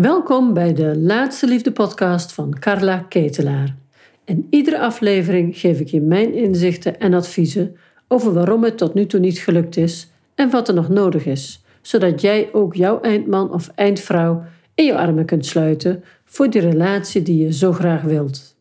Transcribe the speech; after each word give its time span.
Welkom 0.00 0.54
bij 0.54 0.74
de 0.74 0.98
Laatste 0.98 1.46
Liefde 1.46 1.72
podcast 1.72 2.32
van 2.32 2.58
Carla 2.58 2.98
Ketelaar. 2.98 3.76
In 4.24 4.46
iedere 4.50 4.78
aflevering 4.78 5.58
geef 5.58 5.80
ik 5.80 5.88
je 5.88 6.00
mijn 6.00 6.34
inzichten 6.34 6.98
en 7.00 7.14
adviezen 7.14 7.76
over 8.08 8.32
waarom 8.32 8.64
het 8.64 8.78
tot 8.78 8.94
nu 8.94 9.06
toe 9.06 9.20
niet 9.20 9.38
gelukt 9.38 9.76
is 9.76 10.10
en 10.34 10.50
wat 10.50 10.68
er 10.68 10.74
nog 10.74 10.88
nodig 10.88 11.26
is, 11.26 11.64
zodat 11.82 12.20
jij 12.20 12.48
ook 12.52 12.74
jouw 12.74 13.00
eindman 13.00 13.52
of 13.52 13.68
eindvrouw 13.68 14.44
in 14.74 14.84
je 14.84 14.96
armen 14.96 15.26
kunt 15.26 15.46
sluiten 15.46 16.04
voor 16.24 16.50
die 16.50 16.60
relatie 16.60 17.22
die 17.22 17.42
je 17.42 17.52
zo 17.52 17.72
graag 17.72 18.02
wilt. 18.02 18.56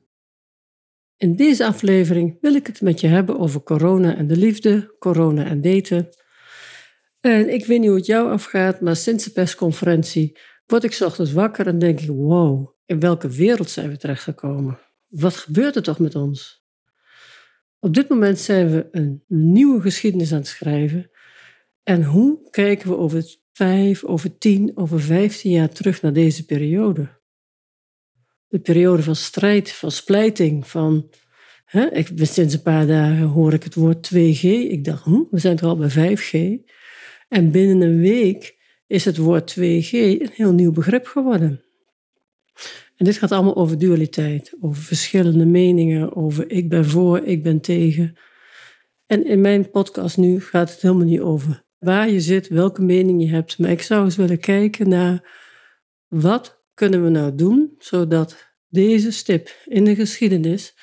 In 1.18 1.36
deze 1.36 1.66
aflevering 1.66 2.38
wil 2.42 2.54
ik 2.54 2.68
het 2.68 2.82
met 2.82 3.00
je 3.00 3.08
hebben 3.08 3.40
over 3.40 3.64
corona 3.64 4.16
en 4.16 4.28
de 4.28 4.38
liefde, 4.38 4.96
corona 5.00 5.46
en 5.46 5.62
daten. 5.62 6.10
En 7.22 7.54
ik 7.54 7.66
weet 7.66 7.80
niet 7.80 7.88
hoe 7.88 7.98
het 7.98 8.06
jou 8.06 8.32
afgaat, 8.32 8.82
maar 8.82 8.96
sinds 8.96 9.24
de 9.24 9.32
persconferentie 9.32 10.38
word 10.66 10.84
ik 10.84 10.98
ochtends 11.02 11.32
wakker 11.32 11.68
en 11.68 11.80
denk 11.80 12.00
ik: 12.00 12.08
wow, 12.08 12.70
in 12.86 13.00
welke 13.00 13.30
wereld 13.30 13.70
zijn 13.70 13.90
we 13.90 13.98
terechtgekomen? 13.98 14.80
Wat 15.08 15.36
gebeurt 15.36 15.76
er 15.76 15.84
toch 15.84 16.00
met 16.00 16.16
ons? 16.16 16.66
Op 17.80 17.94
dit 17.94 18.10
moment 18.10 18.40
zijn 18.40 18.70
we 18.70 18.88
een 18.92 19.24
nieuwe 19.28 19.82
geschiedenis 19.82 20.32
aan 20.32 20.38
het 20.38 20.48
schrijven. 20.48 21.12
En 21.84 22.04
hoe 22.04 22.50
kijken 22.50 22.90
we 22.90 22.98
over 22.98 23.38
vijf, 23.54 24.04
over 24.04 24.38
tien, 24.38 24.72
over 24.76 25.02
vijftien 25.02 25.52
jaar 25.52 25.70
terug 25.70 26.02
naar 26.02 26.14
deze 26.14 26.46
periode? 26.46 27.10
De 28.48 28.60
periode 28.60 29.04
van 29.04 29.16
strijd, 29.16 29.72
van 29.72 29.92
splijting, 29.92 30.68
van. 30.68 31.10
Hè, 31.66 31.92
ik, 31.92 32.12
sinds 32.22 32.54
een 32.54 32.62
paar 32.62 32.88
dagen 32.88 33.26
hoor 33.26 33.54
ik 33.54 33.64
het 33.64 33.76
woord 33.76 34.12
2G. 34.14 34.42
Ik 34.44 34.84
dacht, 34.84 35.04
hm, 35.04 35.24
we 35.32 35.40
zijn 35.40 35.56
toch 35.56 35.70
al 35.70 35.78
bij 35.78 36.18
5G? 36.18 36.64
En 37.28 37.52
binnen 37.52 37.82
een 37.82 38.00
week 38.00 38.55
is 38.88 39.06
het 39.06 39.18
woord 39.18 39.52
2G 39.52 39.92
een 39.92 40.30
heel 40.34 40.54
nieuw 40.54 40.72
begrip 40.72 41.06
geworden. 41.06 41.64
En 42.96 43.06
dit 43.06 43.18
gaat 43.18 43.32
allemaal 43.32 43.56
over 43.56 43.78
dualiteit, 43.78 44.56
over 44.60 44.82
verschillende 44.82 45.46
meningen, 45.46 46.16
over 46.16 46.52
ik 46.52 46.70
ben 46.70 46.86
voor, 46.86 47.20
ik 47.20 47.44
ben 47.44 47.62
tegen. 47.62 48.18
En 49.06 49.26
in 49.26 49.42
mijn 49.42 49.70
podcast 49.70 50.18
nu 50.18 50.42
gaat 50.42 50.72
het 50.72 50.82
helemaal 50.82 51.06
niet 51.06 51.20
over 51.20 51.64
waar 51.78 52.10
je 52.10 52.22
zit, 52.22 52.48
welke 52.48 52.82
mening 52.82 53.22
je 53.22 53.30
hebt. 53.30 53.60
Maar 53.60 53.70
ik 53.70 53.82
zou 53.82 54.04
eens 54.04 54.16
willen 54.16 54.40
kijken 54.40 54.90
naar 54.90 55.34
wat 56.08 56.64
kunnen 56.74 57.04
we 57.04 57.10
nou 57.10 57.36
doen 57.36 57.76
zodat 57.78 58.54
deze 58.70 59.12
stip 59.12 59.50
in 59.66 59.84
de 59.84 59.96
geschiedenis 59.96 60.74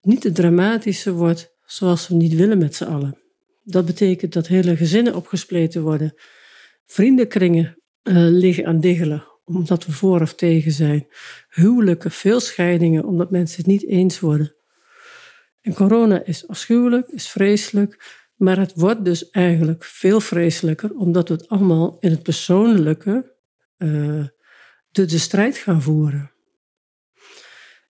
niet 0.00 0.20
te 0.20 0.32
dramatische 0.32 1.12
wordt 1.12 1.54
zoals 1.64 2.08
we 2.08 2.14
niet 2.14 2.34
willen 2.34 2.58
met 2.58 2.74
z'n 2.74 2.84
allen. 2.84 3.18
Dat 3.62 3.84
betekent 3.84 4.32
dat 4.32 4.46
hele 4.46 4.76
gezinnen 4.76 5.14
opgespleten 5.14 5.82
worden, 5.82 6.14
vriendenkringen 6.86 7.82
uh, 8.02 8.14
liggen 8.16 8.66
aan 8.66 8.80
diggelen 8.80 9.32
omdat 9.44 9.86
we 9.86 9.92
voor 9.92 10.20
of 10.20 10.34
tegen 10.34 10.72
zijn, 10.72 11.06
huwelijken, 11.48 12.10
veel 12.10 12.40
scheidingen 12.40 13.04
omdat 13.04 13.30
mensen 13.30 13.56
het 13.56 13.66
niet 13.66 13.86
eens 13.86 14.20
worden. 14.20 14.54
En 15.60 15.74
corona 15.74 16.24
is 16.24 16.48
afschuwelijk, 16.48 17.08
is 17.08 17.28
vreselijk, 17.28 18.22
maar 18.36 18.58
het 18.58 18.72
wordt 18.74 19.04
dus 19.04 19.30
eigenlijk 19.30 19.84
veel 19.84 20.20
vreselijker 20.20 20.94
omdat 20.96 21.28
we 21.28 21.34
het 21.34 21.48
allemaal 21.48 21.96
in 22.00 22.10
het 22.10 22.22
persoonlijke 22.22 23.32
uh, 23.78 24.24
de, 24.90 25.04
de 25.04 25.18
strijd 25.18 25.56
gaan 25.56 25.82
voeren. 25.82 26.32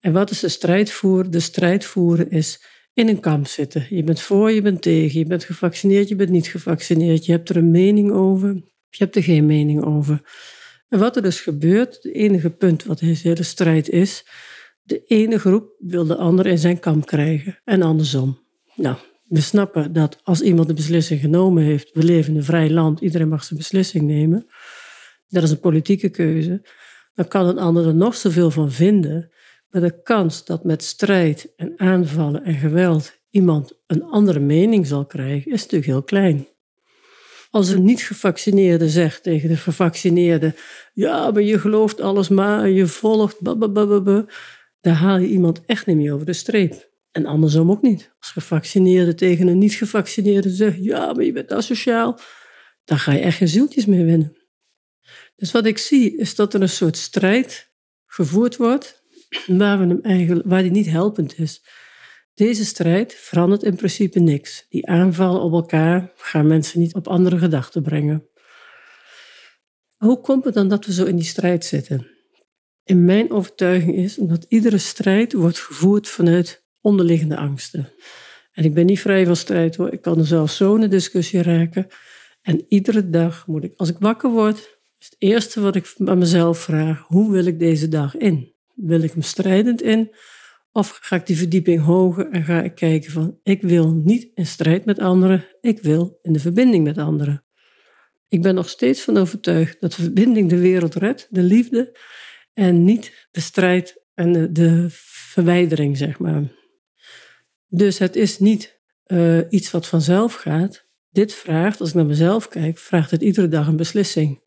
En 0.00 0.12
wat 0.12 0.30
is 0.30 0.40
de 0.40 0.48
strijd 0.48 0.90
voeren? 0.90 1.30
De 1.30 1.40
strijd 1.40 1.84
voeren 1.84 2.30
is 2.30 2.64
in 2.92 3.08
een 3.08 3.20
kamp 3.20 3.46
zitten. 3.46 3.86
Je 3.90 4.02
bent 4.02 4.20
voor, 4.20 4.50
je 4.50 4.62
bent 4.62 4.82
tegen, 4.82 5.18
je 5.18 5.26
bent 5.26 5.44
gevaccineerd, 5.44 6.08
je 6.08 6.16
bent 6.16 6.30
niet 6.30 6.46
gevaccineerd. 6.46 7.26
Je 7.26 7.32
hebt 7.32 7.48
er 7.48 7.56
een 7.56 7.70
mening 7.70 8.12
over, 8.12 8.62
je 8.90 9.04
hebt 9.04 9.16
er 9.16 9.22
geen 9.22 9.46
mening 9.46 9.84
over. 9.84 10.22
En 10.88 10.98
wat 10.98 11.16
er 11.16 11.22
dus 11.22 11.40
gebeurt, 11.40 11.94
het 11.94 12.14
enige 12.14 12.50
punt 12.50 12.84
wat 12.84 12.98
deze 12.98 13.28
hele 13.28 13.42
strijd 13.42 13.88
is, 13.88 14.26
de 14.82 15.04
ene 15.06 15.38
groep 15.38 15.74
wil 15.78 16.06
de 16.06 16.16
andere 16.16 16.50
in 16.50 16.58
zijn 16.58 16.80
kamp 16.80 17.06
krijgen 17.06 17.58
en 17.64 17.82
andersom. 17.82 18.38
Nou, 18.74 18.96
we 19.24 19.40
snappen 19.40 19.92
dat 19.92 20.20
als 20.22 20.40
iemand 20.40 20.68
de 20.68 20.74
beslissing 20.74 21.20
genomen 21.20 21.62
heeft, 21.62 21.90
we 21.92 22.02
leven 22.02 22.30
in 22.30 22.36
een 22.36 22.44
vrij 22.44 22.70
land, 22.70 23.00
iedereen 23.00 23.28
mag 23.28 23.44
zijn 23.44 23.58
beslissing 23.58 24.04
nemen. 24.04 24.46
Dat 25.28 25.42
is 25.42 25.50
een 25.50 25.60
politieke 25.60 26.08
keuze. 26.08 26.62
Dan 27.14 27.28
kan 27.28 27.46
een 27.46 27.58
ander 27.58 27.86
er 27.86 27.94
nog 27.94 28.14
zoveel 28.14 28.50
van 28.50 28.72
vinden. 28.72 29.30
Maar 29.70 29.80
de 29.80 30.02
kans 30.02 30.44
dat 30.44 30.64
met 30.64 30.82
strijd 30.82 31.52
en 31.56 31.72
aanvallen 31.76 32.44
en 32.44 32.54
geweld 32.54 33.20
iemand 33.30 33.72
een 33.86 34.04
andere 34.04 34.40
mening 34.40 34.86
zal 34.86 35.06
krijgen, 35.06 35.52
is 35.52 35.62
natuurlijk 35.62 35.90
heel 35.90 36.02
klein. 36.02 36.46
Als 37.50 37.68
een 37.68 37.84
niet-gevaccineerde 37.84 38.88
zegt 38.88 39.22
tegen 39.22 39.48
de 39.48 39.56
gevaccineerde: 39.56 40.54
Ja, 40.92 41.30
maar 41.30 41.42
je 41.42 41.58
gelooft 41.58 42.00
alles 42.00 42.28
maar, 42.28 42.68
je 42.68 42.86
volgt, 42.86 43.44
daar 44.80 44.94
haal 44.94 45.18
je 45.18 45.26
iemand 45.26 45.64
echt 45.66 45.86
niet 45.86 45.96
meer 45.96 46.14
over 46.14 46.26
de 46.26 46.32
streep. 46.32 46.90
En 47.10 47.26
andersom 47.26 47.70
ook 47.70 47.82
niet. 47.82 48.14
Als 48.18 48.30
gevaccineerde 48.30 49.14
tegen 49.14 49.46
een 49.46 49.58
niet-gevaccineerde 49.58 50.50
zegt: 50.50 50.76
Ja, 50.80 51.12
maar 51.12 51.24
je 51.24 51.32
bent 51.32 51.52
asociaal, 51.52 52.18
dan 52.84 52.98
ga 52.98 53.12
je 53.12 53.20
echt 53.20 53.36
geen 53.36 53.48
zieltjes 53.48 53.86
meer 53.86 54.04
winnen. 54.04 54.36
Dus 55.36 55.52
wat 55.52 55.66
ik 55.66 55.78
zie 55.78 56.16
is 56.16 56.34
dat 56.34 56.54
er 56.54 56.62
een 56.62 56.68
soort 56.68 56.96
strijd 56.96 57.72
gevoerd 58.06 58.56
wordt 58.56 59.02
waar, 59.46 59.78
we 59.78 59.86
hem 59.86 60.00
eigenlijk, 60.02 60.48
waar 60.48 60.62
die 60.62 60.70
niet 60.70 60.86
helpend 60.86 61.38
is. 61.38 61.62
Deze 62.38 62.64
strijd 62.64 63.14
verandert 63.14 63.62
in 63.62 63.76
principe 63.76 64.18
niks. 64.18 64.66
Die 64.68 64.86
aanvallen 64.86 65.40
op 65.40 65.52
elkaar 65.52 66.12
gaan 66.16 66.46
mensen 66.46 66.80
niet 66.80 66.94
op 66.94 67.08
andere 67.08 67.38
gedachten 67.38 67.82
brengen. 67.82 68.28
Hoe 69.96 70.20
komt 70.20 70.44
het 70.44 70.54
dan 70.54 70.68
dat 70.68 70.86
we 70.86 70.92
zo 70.92 71.04
in 71.04 71.16
die 71.16 71.24
strijd 71.24 71.64
zitten? 71.64 72.06
In 72.84 73.04
mijn 73.04 73.30
overtuiging 73.30 73.96
is 73.96 74.14
dat 74.14 74.46
iedere 74.48 74.78
strijd 74.78 75.32
wordt 75.32 75.58
gevoerd 75.58 76.08
vanuit 76.08 76.64
onderliggende 76.80 77.36
angsten. 77.36 77.88
En 78.52 78.64
ik 78.64 78.74
ben 78.74 78.86
niet 78.86 79.00
vrij 79.00 79.26
van 79.26 79.36
strijd 79.36 79.76
hoor. 79.76 79.92
Ik 79.92 80.02
kan 80.02 80.18
er 80.18 80.26
zelfs 80.26 80.56
zo 80.56 80.74
in 80.74 80.82
een 80.82 80.90
discussie 80.90 81.42
raken. 81.42 81.86
En 82.42 82.64
iedere 82.68 83.10
dag 83.10 83.46
moet 83.46 83.64
ik, 83.64 83.72
als 83.76 83.88
ik 83.88 83.96
wakker 83.98 84.30
word, 84.30 84.56
is 84.98 85.06
het 85.06 85.16
eerste 85.18 85.60
wat 85.60 85.76
ik 85.76 85.94
aan 86.04 86.18
mezelf 86.18 86.58
vraag: 86.58 87.04
hoe 87.06 87.32
wil 87.32 87.46
ik 87.46 87.58
deze 87.58 87.88
dag 87.88 88.16
in? 88.16 88.54
Wil 88.74 89.02
ik 89.02 89.12
hem 89.12 89.22
strijdend 89.22 89.82
in? 89.82 90.10
Of 90.72 90.98
ga 91.00 91.16
ik 91.16 91.26
die 91.26 91.36
verdieping 91.36 91.82
hoger 91.82 92.30
en 92.30 92.44
ga 92.44 92.62
ik 92.62 92.74
kijken 92.74 93.12
van 93.12 93.38
ik 93.42 93.62
wil 93.62 93.92
niet 93.92 94.30
in 94.34 94.46
strijd 94.46 94.84
met 94.84 94.98
anderen, 94.98 95.46
ik 95.60 95.82
wil 95.82 96.18
in 96.22 96.32
de 96.32 96.40
verbinding 96.40 96.84
met 96.84 96.98
anderen. 96.98 97.44
Ik 98.28 98.42
ben 98.42 98.54
nog 98.54 98.68
steeds 98.68 99.00
van 99.00 99.16
overtuigd 99.16 99.80
dat 99.80 99.92
de 99.92 100.02
verbinding 100.02 100.48
de 100.48 100.58
wereld 100.58 100.94
redt, 100.94 101.26
de 101.30 101.42
liefde, 101.42 101.96
en 102.52 102.84
niet 102.84 103.28
de 103.30 103.40
strijd 103.40 104.04
en 104.14 104.32
de, 104.32 104.52
de 104.52 104.86
verwijdering, 105.32 105.96
zeg 105.96 106.18
maar. 106.18 106.42
Dus 107.68 107.98
het 107.98 108.16
is 108.16 108.38
niet 108.38 108.80
uh, 109.06 109.40
iets 109.48 109.70
wat 109.70 109.86
vanzelf 109.86 110.34
gaat. 110.34 110.86
Dit 111.10 111.34
vraagt, 111.34 111.80
als 111.80 111.88
ik 111.88 111.94
naar 111.94 112.06
mezelf 112.06 112.48
kijk, 112.48 112.78
vraagt 112.78 113.10
het 113.10 113.22
iedere 113.22 113.48
dag 113.48 113.66
een 113.66 113.76
beslissing. 113.76 114.42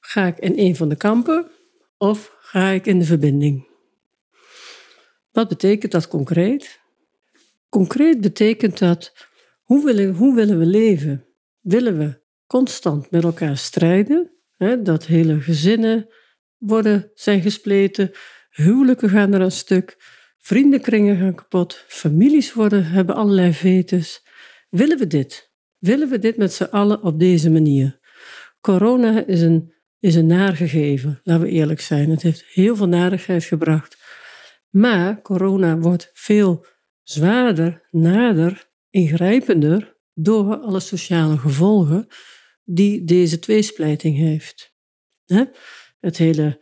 Ga 0.00 0.26
ik 0.26 0.38
in 0.38 0.58
een 0.58 0.76
van 0.76 0.88
de 0.88 0.96
kampen 0.96 1.50
of 1.96 2.36
ga 2.40 2.68
ik 2.68 2.86
in 2.86 2.98
de 2.98 3.04
verbinding? 3.04 3.71
Wat 5.32 5.48
betekent 5.48 5.92
dat 5.92 6.08
concreet? 6.08 6.80
Concreet 7.68 8.20
betekent 8.20 8.78
dat 8.78 9.12
hoe 9.62 9.84
willen, 9.84 10.14
hoe 10.14 10.34
willen 10.34 10.58
we 10.58 10.66
leven? 10.66 11.26
Willen 11.60 11.98
we 11.98 12.20
constant 12.46 13.10
met 13.10 13.24
elkaar 13.24 13.56
strijden? 13.56 14.30
Hè, 14.56 14.82
dat 14.82 15.06
hele 15.06 15.40
gezinnen 15.40 16.08
worden, 16.58 17.10
zijn 17.14 17.42
gespleten, 17.42 18.10
huwelijken 18.50 19.08
gaan 19.08 19.32
er 19.32 19.40
een 19.40 19.52
stuk, 19.52 19.96
vriendenkringen 20.38 21.16
gaan 21.16 21.34
kapot, 21.34 21.84
families 21.88 22.52
worden, 22.52 22.84
hebben 22.84 23.14
allerlei 23.14 23.52
vetes. 23.52 24.26
Willen 24.68 24.98
we 24.98 25.06
dit? 25.06 25.52
Willen 25.78 26.08
we 26.08 26.18
dit 26.18 26.36
met 26.36 26.52
z'n 26.52 26.62
allen 26.62 27.02
op 27.02 27.18
deze 27.18 27.50
manier? 27.50 27.98
Corona 28.60 29.26
is 29.26 29.40
een, 29.40 29.72
is 29.98 30.14
een 30.14 30.26
naargegeven, 30.26 31.20
laten 31.22 31.42
we 31.42 31.50
eerlijk 31.50 31.80
zijn. 31.80 32.10
Het 32.10 32.22
heeft 32.22 32.44
heel 32.44 32.76
veel 32.76 32.88
narigheid 32.88 33.44
gebracht. 33.44 34.01
Maar 34.72 35.22
corona 35.22 35.78
wordt 35.78 36.10
veel 36.12 36.66
zwaarder, 37.02 37.88
nader, 37.90 38.70
ingrijpender 38.90 39.96
door 40.14 40.56
alle 40.56 40.80
sociale 40.80 41.38
gevolgen 41.38 42.06
die 42.64 43.04
deze 43.04 43.38
tweesplijting 43.38 44.16
heeft. 44.16 44.74
Het 46.00 46.18
hele 46.18 46.60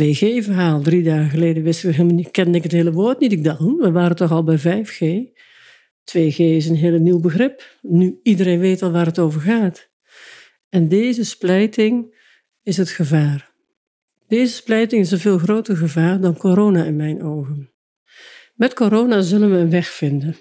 2G-verhaal, 0.00 0.82
drie 0.82 1.02
dagen 1.02 1.30
geleden 1.30 1.62
wisten 1.62 1.88
we 1.88 1.94
helemaal 1.94 2.16
niet, 2.16 2.30
kende 2.30 2.58
ik 2.58 2.62
het 2.62 2.72
hele 2.72 2.92
woord 2.92 3.18
niet. 3.18 3.32
Ik 3.32 3.44
dacht, 3.44 3.58
hm, 3.58 3.76
we 3.76 3.92
waren 3.92 4.16
toch 4.16 4.30
al 4.30 4.44
bij 4.44 4.58
5G. 4.58 5.32
2G 6.04 6.36
is 6.36 6.68
een 6.68 6.76
hele 6.76 6.98
nieuw 6.98 7.20
begrip. 7.20 7.78
Nu 7.80 8.20
iedereen 8.22 8.58
weet 8.58 8.82
al 8.82 8.90
waar 8.90 9.06
het 9.06 9.18
over 9.18 9.40
gaat. 9.40 9.90
En 10.68 10.88
deze 10.88 11.24
splijting 11.24 12.20
is 12.62 12.76
het 12.76 12.90
gevaar. 12.90 13.51
Deze 14.32 14.54
splijting 14.54 15.02
is 15.02 15.10
een 15.10 15.18
veel 15.18 15.38
groter 15.38 15.76
gevaar 15.76 16.20
dan 16.20 16.36
corona 16.36 16.84
in 16.84 16.96
mijn 16.96 17.22
ogen. 17.22 17.70
Met 18.54 18.74
corona 18.74 19.20
zullen 19.20 19.50
we 19.50 19.56
een 19.56 19.70
weg 19.70 19.88
vinden. 19.88 20.36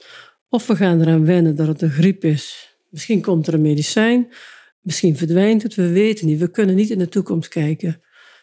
Of 0.49 0.67
we 0.67 0.75
gaan 0.75 1.01
eraan 1.01 1.25
wennen 1.25 1.55
dat 1.55 1.67
het 1.67 1.81
een 1.81 1.91
griep 1.91 2.23
is. 2.23 2.75
Misschien 2.89 3.21
komt 3.21 3.47
er 3.47 3.53
een 3.53 3.61
medicijn, 3.61 4.33
misschien 4.81 5.17
verdwijnt 5.17 5.63
het, 5.63 5.75
we 5.75 5.91
weten 5.91 6.27
niet. 6.27 6.39
We 6.39 6.51
kunnen 6.51 6.75
niet 6.75 6.89
in 6.89 6.97
de 6.97 7.07
toekomst 7.07 7.49
kijken. 7.49 8.01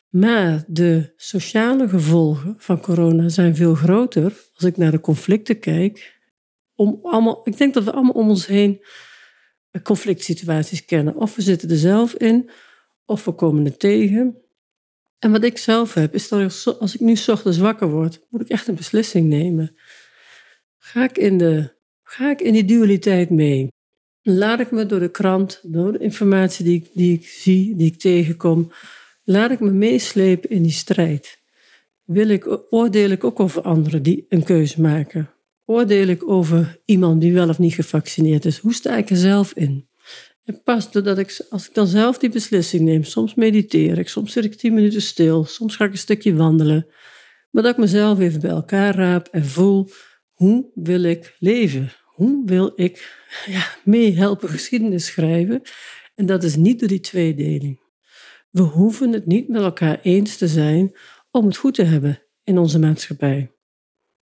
Maar 0.09 0.65
de 0.67 1.13
sociale 1.17 1.89
gevolgen 1.89 2.55
van 2.59 2.81
corona 2.81 3.29
zijn 3.29 3.57
veel 3.57 3.75
groter 3.75 4.33
als 4.55 4.65
ik 4.65 4.77
naar 4.77 4.91
de 4.91 5.01
conflicten 5.01 5.59
kijk. 5.59 6.21
Om 6.75 6.99
allemaal, 7.03 7.41
ik 7.45 7.57
denk 7.57 7.75
dat 7.75 7.85
we 7.85 7.93
allemaal 7.93 8.13
om 8.13 8.29
ons 8.29 8.47
heen 8.47 8.85
conflict 9.83 10.23
situaties 10.23 10.85
kennen. 10.85 11.17
Of 11.17 11.37
we 11.37 11.43
zitten 11.43 11.71
er 11.71 11.77
zelf 11.77 12.15
in, 12.15 12.51
of 13.05 13.25
we 13.25 13.33
komen 13.33 13.65
er 13.65 13.77
tegen. 13.77 14.47
En 15.19 15.31
wat 15.31 15.45
ik 15.45 15.59
zelf 15.59 15.95
heb, 15.95 16.15
is 16.15 16.29
dat 16.29 16.79
als 16.79 16.95
ik 16.95 17.01
nu 17.01 17.17
ochtends 17.27 17.59
wakker 17.59 17.91
word, 17.91 18.27
moet 18.31 18.41
ik 18.41 18.49
echt 18.49 18.69
een 18.69 18.75
beslissing 18.75 19.29
nemen. 19.29 19.77
Ga 20.79 21.05
ik 21.05 21.19
in, 21.19 21.39
de, 21.39 21.75
ga 22.03 22.31
ik 22.31 22.41
in 22.41 22.53
die 22.53 22.65
dualiteit 22.65 23.31
mee? 23.31 23.69
Laat 24.23 24.61
ik 24.61 24.71
me 24.71 24.87
door 24.87 25.01
de 25.01 25.11
krant, 25.11 25.61
door 25.63 25.93
de 25.93 25.99
informatie 25.99 26.65
die 26.65 26.77
ik, 26.77 26.91
die 26.93 27.15
ik 27.15 27.27
zie, 27.27 27.77
die 27.77 27.87
ik 27.87 27.99
tegenkom, 27.99 28.73
laat 29.25 29.51
ik 29.51 29.61
me 29.61 29.71
meeslepen 29.71 30.51
in 30.51 30.63
die 30.63 30.73
strijd? 30.73 31.39
Wil 32.05 32.29
ik, 32.29 32.61
oordeel 32.71 33.11
ik 33.11 33.25
ook 33.25 33.41
over 33.41 33.63
anderen 33.63 34.03
die 34.03 34.27
een 34.29 34.45
keuze 34.45 34.81
maken? 34.81 35.31
Oordeel 35.65 36.07
ik 36.07 36.29
over 36.29 36.81
iemand 36.85 37.21
die 37.21 37.33
wel 37.33 37.49
of 37.49 37.59
niet 37.59 37.75
gevaccineerd 37.75 38.45
is? 38.45 38.59
Hoe 38.59 38.75
sta 38.75 38.97
ik 38.97 39.11
er 39.11 39.17
zelf 39.17 39.53
in? 39.53 39.88
En 40.49 40.63
pas 40.63 40.93
doordat 40.93 41.19
ik, 41.19 41.47
als 41.51 41.69
ik 41.69 41.75
dan 41.75 41.87
zelf 41.87 42.19
die 42.19 42.31
beslissing 42.31 42.83
neem, 42.83 43.05
soms 43.05 43.35
mediteer 43.35 43.99
ik, 43.99 44.09
soms 44.09 44.33
zit 44.33 44.45
ik 44.45 44.55
tien 44.55 44.75
minuten 44.75 45.03
stil, 45.03 45.45
soms 45.45 45.77
ga 45.77 45.85
ik 45.85 45.91
een 45.91 45.99
stukje 45.99 46.35
wandelen, 46.35 46.87
maar 47.51 47.63
dat 47.63 47.73
ik 47.73 47.79
mezelf 47.79 48.19
even 48.19 48.41
bij 48.41 48.51
elkaar 48.51 48.95
raap 48.95 49.29
en 49.31 49.47
voel, 49.47 49.89
hoe 50.33 50.71
wil 50.75 51.03
ik 51.03 51.37
leven? 51.39 51.93
Hoe 52.05 52.43
wil 52.47 52.73
ik 52.75 53.27
ja, 53.57 53.67
meehelpen 53.85 54.49
geschiedenis 54.49 55.07
schrijven? 55.07 55.63
En 56.15 56.27
dat 56.27 56.45
is 56.45 56.57
niet 56.57 56.79
door 56.79 56.89
die 56.89 57.01
tweedeling. 57.01 57.81
We 58.51 58.63
hoeven 58.63 59.13
het 59.13 59.27
niet 59.27 59.49
met 59.49 59.63
elkaar 59.63 60.01
eens 60.03 60.37
te 60.37 60.49
zijn 60.49 60.97
om 61.31 61.47
het 61.47 61.57
goed 61.57 61.75
te 61.75 61.85
hebben 61.85 62.23
in 62.45 62.59
onze 62.59 62.79
maatschappij. 62.79 63.53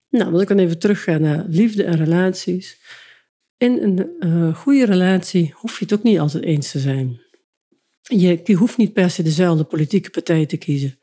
Nou, 0.08 0.32
als 0.32 0.42
ik 0.42 0.48
dan 0.48 0.58
even 0.58 0.78
terugga 0.78 1.18
naar 1.18 1.44
liefde 1.48 1.84
en 1.84 1.96
relaties. 1.96 2.78
In 3.64 3.82
een 3.82 4.16
uh, 4.20 4.56
goede 4.56 4.84
relatie 4.84 5.54
hoef 5.56 5.78
je 5.78 5.84
het 5.84 5.94
ook 5.94 6.02
niet 6.02 6.18
altijd 6.18 6.44
eens 6.44 6.70
te 6.70 6.78
zijn. 6.78 7.20
Je, 8.00 8.40
je 8.44 8.54
hoeft 8.54 8.76
niet 8.76 8.92
per 8.92 9.10
se 9.10 9.22
dezelfde 9.22 9.64
politieke 9.64 10.10
partij 10.10 10.46
te 10.46 10.56
kiezen. 10.56 10.98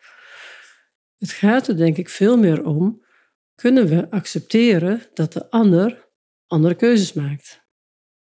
Het 1.18 1.32
gaat 1.32 1.68
er 1.68 1.78
denk 1.78 1.98
ik 1.98 2.10
veel 2.10 2.38
meer 2.38 2.66
om, 2.66 3.04
kunnen 3.56 3.88
we 3.88 4.12
accepteren 4.12 5.02
dat 5.14 5.34
de 5.34 5.50
ander 5.50 6.08
andere 6.48 6.76
keuzes 6.76 7.14
maakt? 7.14 7.62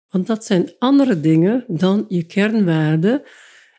Want 0.07 0.27
dat 0.27 0.45
zijn 0.45 0.73
andere 0.79 1.19
dingen 1.19 1.65
dan 1.67 2.05
je 2.07 2.23
kernwaarden. 2.23 3.23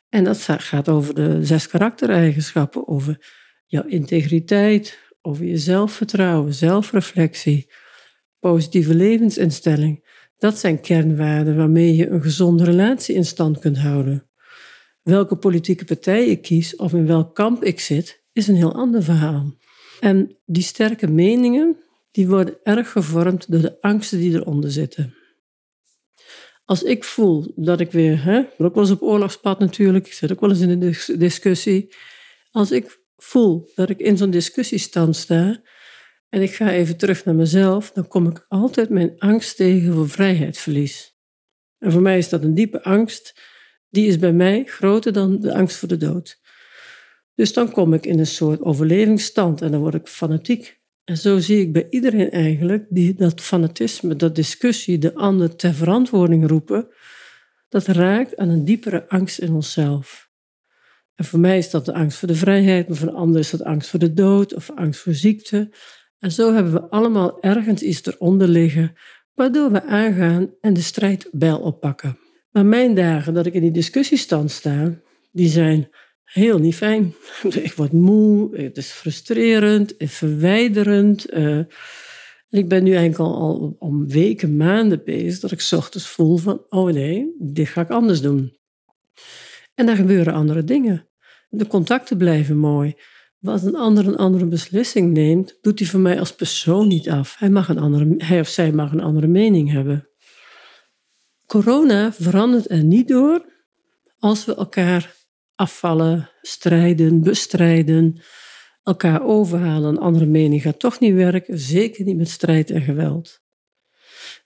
En 0.09 0.25
dat 0.25 0.39
gaat 0.49 0.89
over 0.89 1.15
de 1.15 1.45
zes 1.45 1.67
karaktereigenschappen, 1.67 2.89
over 2.89 3.27
jouw 3.67 3.85
integriteit, 3.85 4.99
over 5.23 5.45
je 5.45 5.59
zelfvertrouwen, 5.59 6.55
zelfreflectie, 6.55 7.73
positieve 8.39 8.95
levensinstelling. 8.95 10.06
Dat 10.39 10.59
zijn 10.59 10.81
kernwaarden 10.81 11.57
waarmee 11.57 11.97
je 11.97 12.09
een 12.09 12.23
gezonde 12.23 12.65
relatie 12.65 13.15
in 13.15 13.25
stand 13.25 13.59
kunt 13.59 13.79
houden. 13.79 14.31
Welke 15.03 15.37
politieke 15.37 15.85
partij 15.85 16.27
ik 16.27 16.43
kies 16.43 16.77
of 16.77 16.93
in 16.93 17.07
welk 17.07 17.35
kamp 17.35 17.65
ik 17.65 17.81
zit, 17.81 18.25
is 18.33 18.49
een 18.49 18.55
heel 18.55 18.75
ander 18.75 19.03
verhaal. 19.03 19.55
En 20.01 20.39
die 20.45 20.63
sterke 20.63 21.07
meningen, 21.07 21.77
die 22.11 22.29
worden 22.29 22.57
erg 22.63 22.91
gevormd 22.91 23.51
door 23.51 23.61
de 23.61 23.81
angsten 23.81 24.19
die 24.19 24.33
eronder 24.33 24.71
zitten. 24.71 25.15
Als 26.65 26.83
ik 26.83 27.05
voel 27.05 27.53
dat 27.57 27.81
ik 27.81 27.93
weer, 27.93 28.25
hè, 28.25 28.39
ook 28.59 28.75
wel 28.75 28.83
eens 28.83 28.93
op 28.93 29.03
oorlogspad 29.03 29.59
natuurlijk, 29.59 30.07
ik 30.07 30.13
zit 30.13 30.33
ook 30.33 30.41
wel 30.41 30.51
eens 30.51 30.61
in 30.61 30.71
een 30.71 30.97
discussie. 31.19 31.95
Als 32.51 32.71
ik 32.71 33.01
voel 33.17 33.71
dat 33.75 33.91
ik 33.91 33.99
in 33.99 34.17
zo'n 34.17 34.31
discussiestand 34.31 35.17
sta 35.17 35.63
en 36.37 36.43
ik 36.43 36.55
ga 36.55 36.71
even 36.71 36.97
terug 36.97 37.25
naar 37.25 37.35
mezelf, 37.35 37.93
dan 37.93 38.09
kom 38.09 38.27
ik 38.27 38.45
altijd 38.49 38.91
mijn 38.91 39.15
angst 39.19 39.57
tegen 39.57 39.93
voor 39.93 40.09
vrijheidsverlies. 40.09 41.17
En 41.79 41.93
voor 41.93 42.03
mij 42.03 42.19
is 42.19 42.29
dat 42.29 42.43
een 42.43 42.55
diepe 42.55 42.83
angst, 42.83 43.41
die 43.91 44.07
is 44.07 44.19
bij 44.19 44.33
mij 44.33 44.65
groter 44.65 45.13
dan 45.13 45.41
de 45.41 45.55
angst 45.55 45.77
voor 45.77 45.89
de 45.89 45.97
dood. 45.97 46.41
Dus 47.35 47.53
dan 47.53 47.71
kom 47.71 47.95
ik 47.95 48.07
in 48.07 48.19
een 48.19 48.27
soort 48.27 48.61
overlevingsstand 48.61 49.63
en 49.63 49.71
dan 49.71 49.81
word 49.81 49.95
ik 49.95 50.07
fanatiek. 50.07 50.81
En 51.05 51.17
zo 51.17 51.39
zie 51.39 51.61
ik 51.61 51.73
bij 51.73 51.87
iedereen 51.91 52.31
eigenlijk 52.31 52.87
die 52.89 53.15
dat 53.15 53.41
fanatisme, 53.41 54.17
dat 54.17 54.35
discussie, 54.35 54.99
de 54.99 55.15
ander 55.15 55.57
ter 55.57 55.75
verantwoording 55.75 56.49
roepen, 56.49 56.89
dat 57.69 57.87
raakt 57.87 58.37
aan 58.37 58.49
een 58.49 58.65
diepere 58.65 59.09
angst 59.09 59.39
in 59.39 59.53
onszelf. 59.53 60.31
En 61.15 61.25
voor 61.25 61.41
mij 61.41 61.59
is 61.59 61.71
dat 61.71 61.85
de 61.85 61.95
angst 61.95 62.19
voor 62.19 62.29
de 62.29 62.35
vrijheid, 62.35 62.89
maar 62.89 62.97
voor 62.97 63.09
een 63.09 63.15
ander 63.15 63.41
is 63.41 63.51
dat 63.51 63.63
angst 63.63 63.91
voor 63.91 63.99
de 63.99 64.13
dood 64.13 64.55
of 64.55 64.71
angst 64.71 65.01
voor 65.01 65.15
ziekte. 65.15 65.71
En 66.19 66.33
zo 66.33 66.55
hebben 66.55 66.73
we 66.73 66.89
allemaal 66.89 67.43
ergens 67.43 67.83
iets 67.83 68.07
eronder 68.07 68.49
liggen, 68.49 68.97
waardoor 69.35 69.73
we 69.73 69.83
aangaan 69.83 70.55
en 70.61 70.75
de 70.75 70.81
strijd 70.81 71.29
bijl 71.33 71.59
oppakken. 71.59 72.19
Maar 72.51 72.67
mijn 72.67 72.95
dagen 72.95 73.35
dat 73.35 73.47
ik 73.47 73.55
in 73.55 73.61
die 73.61 73.71
discussiestand 73.71 74.51
sta, 74.51 75.01
die 75.33 75.49
zijn 75.49 75.89
heel 76.25 76.59
niet 76.59 76.75
fijn. 76.75 77.15
Ik 77.63 77.73
word 77.73 77.93
moe, 77.93 78.57
het 78.57 78.77
is 78.77 78.91
frustrerend, 78.91 79.95
verwijderend. 79.99 81.35
Uh, 81.35 81.61
ik 82.51 82.69
ben 82.69 82.85
nu 82.85 82.95
eigenlijk 82.95 83.31
al, 83.31 83.37
al 83.37 83.77
om 83.79 84.09
weken, 84.09 84.57
maanden 84.57 85.05
bezig 85.05 85.41
dat 85.41 85.51
ik 85.51 85.69
ochtends 85.71 86.09
voel 86.09 86.37
van, 86.37 86.65
oh 86.69 86.93
nee, 86.93 87.35
dit 87.39 87.69
ga 87.69 87.81
ik 87.81 87.91
anders 87.91 88.21
doen. 88.21 88.57
En 89.75 89.87
dan 89.87 89.97
gebeuren 89.97 90.33
andere 90.33 90.65
dingen. 90.65 91.09
De 91.49 91.67
contacten 91.67 92.17
blijven 92.17 92.57
mooi. 92.57 92.95
Als 93.43 93.63
een 93.63 93.77
ander 93.77 94.07
een 94.07 94.17
andere 94.17 94.47
beslissing 94.47 95.13
neemt, 95.13 95.59
doet 95.61 95.79
hij 95.79 95.89
voor 95.89 96.01
mij 96.01 96.19
als 96.19 96.35
persoon 96.35 96.89
niet 96.89 97.11
af. 97.11 97.37
Hij, 97.39 97.51
mag 97.51 97.69
een 97.69 97.79
andere, 97.79 98.15
hij 98.19 98.41
of 98.41 98.49
zij 98.49 98.73
mag 98.73 98.93
een 98.93 99.03
andere 99.03 99.27
mening 99.27 99.71
hebben. 99.73 100.09
Corona 101.47 102.13
verandert 102.13 102.71
er 102.71 102.85
niet 102.85 103.09
door 103.09 103.45
als 104.19 104.45
we 104.45 104.55
elkaar 104.55 105.15
afvallen, 105.55 106.31
strijden, 106.43 107.23
bestrijden, 107.23 108.21
elkaar 108.83 109.25
overhalen. 109.25 109.89
Een 109.89 109.99
andere 109.99 110.27
mening 110.27 110.63
gaat 110.63 110.79
toch 110.79 111.01
niet 111.01 111.15
werken, 111.15 111.59
zeker 111.59 112.05
niet 112.05 112.17
met 112.17 112.29
strijd 112.29 112.71
en 112.71 112.83
geweld. 112.83 113.45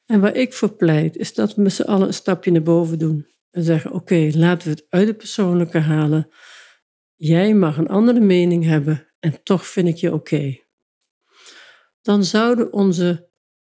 En 0.07 0.21
waar 0.21 0.35
ik 0.35 0.53
voor 0.53 0.77
pleit, 0.77 1.17
is 1.17 1.35
dat 1.35 1.55
we 1.55 1.63
met 1.63 1.73
z'n 1.73 1.83
allen 1.83 2.07
een 2.07 2.15
stapje 2.15 2.51
naar 2.51 2.63
boven 2.63 2.99
doen. 2.99 3.27
En 3.51 3.63
zeggen, 3.63 3.93
oké, 3.93 4.31
laten 4.35 4.69
we 4.69 4.75
het 4.75 4.87
uit 4.89 5.09
het 5.09 5.17
persoonlijke 5.17 5.79
halen. 5.79 6.29
Jij 7.23 7.55
mag 7.55 7.77
een 7.77 7.89
andere 7.89 8.21
mening 8.21 8.65
hebben 8.65 9.07
en 9.19 9.43
toch 9.43 9.67
vind 9.67 9.89
ik 9.89 9.97
je 9.97 10.13
oké. 10.13 10.59
Dan 12.03 12.25
zouden 12.25 12.73
onze 12.73 13.29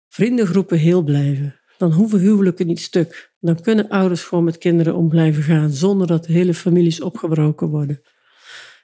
vriendengroepen 0.10 0.77
heel 0.77 1.01
blijven. 1.03 1.60
Dan 1.77 1.91
hoeven 1.91 2.20
huwelijken 2.20 2.68
niet 2.68 2.79
stuk. 2.79 3.34
Dan 3.39 3.62
kunnen 3.62 3.89
ouders 3.89 4.24
gewoon 4.24 4.44
met 4.44 4.58
kinderen 4.58 4.96
om 4.96 5.10
blijven 5.10 5.44
gaan 5.44 5.72
zonder 5.72 6.08
dat 6.08 6.25
hele 6.25 6.53
families 6.53 7.01
opgebroken 7.01 7.68
worden. 7.68 8.01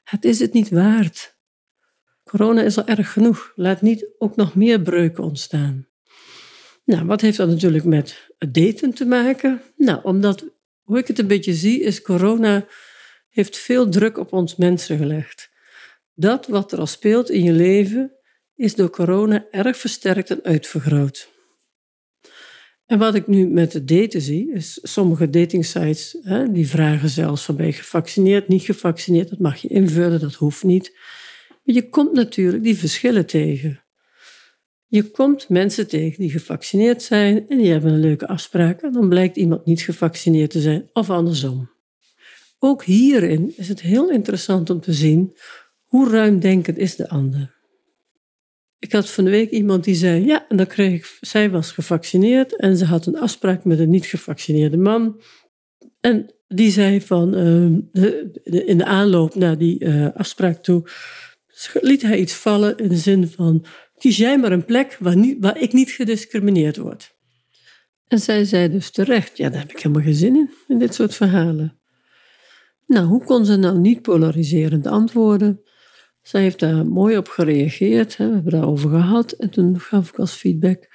Het 0.04 0.26
is 0.26 0.40
het 0.40 0.54
niet 0.54 0.70
waard. 0.70 1.38
Corona 2.24 2.62
is 2.62 2.78
al 2.78 2.86
erg 2.88 3.14
genoeg. 3.14 3.52
Laat 3.56 3.82
niet 3.82 4.08
ook 4.18 4.36
nog 4.36 4.56
meer 4.56 4.82
breuken 4.82 5.24
ontstaan. 5.24 5.88
Nou, 6.86 7.06
wat 7.06 7.22
heeft 7.22 7.38
dat 7.38 7.50
natuurlijk 7.50 7.84
met 7.84 8.30
daten 8.38 8.94
te 8.94 9.06
maken? 9.06 9.62
Nou, 9.76 10.00
omdat, 10.04 10.46
hoe 10.82 10.98
ik 10.98 11.08
het 11.08 11.20
een 11.20 11.28
beetje 11.28 11.54
zie, 11.54 11.82
is 11.82 12.02
corona 12.02 12.68
heeft 13.30 13.58
veel 13.58 13.90
druk 13.90 14.18
op 14.18 14.34
ons 14.34 14.56
mensen 14.56 14.98
gelegd. 14.98 15.50
Dat 16.14 16.48
wat 16.48 16.72
er 16.72 16.80
al 16.80 16.88
speelt 16.88 17.30
in 17.30 17.44
je 17.44 17.54
leven, 17.54 18.14
is 18.56 18.76
door 18.76 18.90
corona 18.90 19.46
erg 19.52 19.78
versterkt 19.78 20.30
en 20.30 20.44
uitvergroot. 20.44 21.30
En 22.86 23.00
wat 23.00 23.16
ik 23.16 23.28
nu 23.28 23.48
met 23.48 23.74
het 23.74 23.88
daten 23.88 24.22
zie, 24.22 24.52
is 24.54 24.80
sommige 24.82 25.30
datingsites 25.30 26.18
hè, 26.22 26.52
die 26.52 26.68
vragen 26.68 27.10
zelfs 27.10 27.46
van 27.46 27.56
ben 27.56 27.66
je 27.66 27.74
gevaccineerd, 27.74 28.48
niet 28.48 28.64
gevaccineerd, 28.64 29.30
dat 29.30 29.40
mag 29.40 29.58
je 29.58 29.68
invullen, 29.68 30.20
dat 30.20 30.34
hoeft 30.34 30.64
niet. 30.64 30.98
Maar 31.64 31.76
je 31.76 31.90
komt 31.90 32.14
natuurlijk 32.14 32.64
die 32.64 32.78
verschillen 32.78 33.26
tegen. 33.26 33.84
Je 34.88 35.04
komt 35.12 35.50
mensen 35.50 35.88
tegen 35.88 36.20
die 36.20 36.32
gevaccineerd 36.32 37.02
zijn 37.02 37.50
en 37.50 37.58
die 37.58 37.72
hebben 37.72 37.94
een 37.94 38.00
leuke 38.00 38.28
afspraak 38.28 38.82
en 38.82 38.92
dan 38.92 39.10
blijkt 39.10 39.38
iemand 39.38 39.66
niet 39.66 39.82
gevaccineerd 39.82 40.50
te 40.52 40.62
zijn 40.62 40.90
of 40.94 41.10
andersom. 41.10 41.70
Ook 42.60 42.84
hierin 42.84 43.54
is 43.58 43.68
het 43.68 43.82
heel 43.82 44.10
interessant 44.10 44.70
om 44.70 44.80
te 44.80 44.94
zien 44.94 45.38
hoe 45.86 46.10
ruimdenkend 46.10 46.78
is 46.78 46.96
de 46.96 47.10
ander. 47.10 47.58
Ik 48.80 48.92
had 48.92 49.10
van 49.10 49.24
de 49.24 49.30
week 49.30 49.50
iemand 49.50 49.84
die 49.84 49.96
zei, 49.96 50.26
ja, 50.26 50.46
en 50.50 50.58
dan 50.58 50.68
kreeg 50.68 50.94
ik, 50.94 51.18
zij 51.22 51.50
was 51.50 51.72
gevaccineerd 51.72 52.56
en 52.56 52.78
ze 52.78 52.86
had 52.86 53.06
een 53.06 53.20
afspraak 53.20 53.64
met 53.64 53.80
een 53.80 53.90
niet 53.90 54.06
gevaccineerde 54.06 54.78
man. 54.78 55.22
En 56.00 56.34
die 56.48 56.72
zei 56.72 57.02
van, 57.02 57.36
ehm, 57.36 58.04
in 58.68 58.78
de 58.78 58.86
aanloop 58.86 59.36
naar 59.36 59.58
die 59.58 59.84
uh, 59.84 60.08
afspraak 60.14 60.64
toe, 60.64 60.84
liet 61.74 62.02
hij 62.02 62.20
iets 62.20 62.34
vallen 62.34 62.78
in 62.78 62.90
de 62.90 62.98
zin 62.98 63.28
van, 63.28 63.66
kies 63.98 64.18
jij 64.18 64.40
maar 64.40 64.52
een 64.52 64.66
plek 64.66 64.98
waar, 65.00 65.18
niet, 65.18 65.38
waar 65.40 65.62
ik 65.62 65.74
niet 65.74 65.92
gediscrimineerd 65.92 66.78
word. 66.78 67.18
En 68.08 68.20
zij 68.20 68.44
zei 68.44 68.70
dus 68.70 68.90
terecht, 68.92 69.38
ja, 69.38 69.50
daar 69.50 69.60
heb 69.60 69.72
ik 69.72 69.80
helemaal 69.80 70.04
geen 70.04 70.14
zin 70.14 70.36
in, 70.36 70.50
in 70.68 70.80
dit 70.80 70.94
soort 70.94 71.16
verhalen. 71.16 71.79
Nou, 72.90 73.08
hoe 73.08 73.24
kon 73.24 73.46
ze 73.46 73.56
nou 73.56 73.80
niet 73.80 74.02
polariserend 74.02 74.88
antwoorden? 74.88 75.62
Zij 76.22 76.42
heeft 76.42 76.60
daar 76.60 76.88
mooi 76.88 77.18
op 77.18 77.28
gereageerd. 77.28 78.18
Hè. 78.18 78.28
We 78.28 78.34
hebben 78.34 78.52
daarover 78.52 78.90
gehad. 78.90 79.32
En 79.32 79.50
toen 79.50 79.80
gaf 79.80 80.10
ik 80.10 80.20
als 80.20 80.34
feedback. 80.34 80.88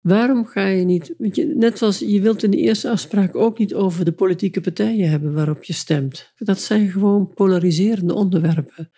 Waarom 0.00 0.46
ga 0.46 0.66
je 0.66 0.84
niet, 0.84 1.14
je, 1.18 1.46
net 1.46 1.78
zoals 1.78 1.98
je 1.98 2.20
wilt 2.20 2.42
in 2.42 2.50
de 2.50 2.56
eerste 2.56 2.90
afspraak 2.90 3.36
ook 3.36 3.58
niet 3.58 3.74
over 3.74 4.04
de 4.04 4.12
politieke 4.12 4.60
partijen 4.60 5.10
hebben 5.10 5.34
waarop 5.34 5.64
je 5.64 5.72
stemt. 5.72 6.32
Dat 6.36 6.60
zijn 6.60 6.90
gewoon 6.90 7.32
polariserende 7.34 8.14
onderwerpen. 8.14 8.90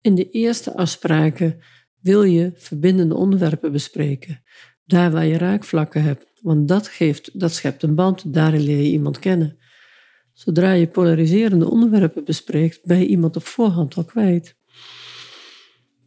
In 0.00 0.14
de 0.14 0.30
eerste 0.30 0.76
afspraken 0.76 1.58
wil 2.00 2.22
je 2.22 2.52
verbindende 2.54 3.14
onderwerpen 3.14 3.72
bespreken. 3.72 4.42
Daar 4.84 5.10
waar 5.10 5.26
je 5.26 5.38
raakvlakken 5.38 6.02
hebt. 6.02 6.32
Want 6.40 6.68
dat, 6.68 6.88
geeft, 6.88 7.40
dat 7.40 7.52
schept 7.52 7.82
een 7.82 7.94
band, 7.94 8.34
daarin 8.34 8.60
leer 8.60 8.82
je 8.82 8.90
iemand 8.90 9.18
kennen. 9.18 9.58
Zodra 10.34 10.72
je 10.72 10.86
polariserende 10.86 11.70
onderwerpen 11.70 12.24
bespreekt, 12.24 12.80
ben 12.84 12.98
je 12.98 13.06
iemand 13.06 13.36
op 13.36 13.46
voorhand 13.46 13.96
al 13.96 14.04
kwijt. 14.04 14.56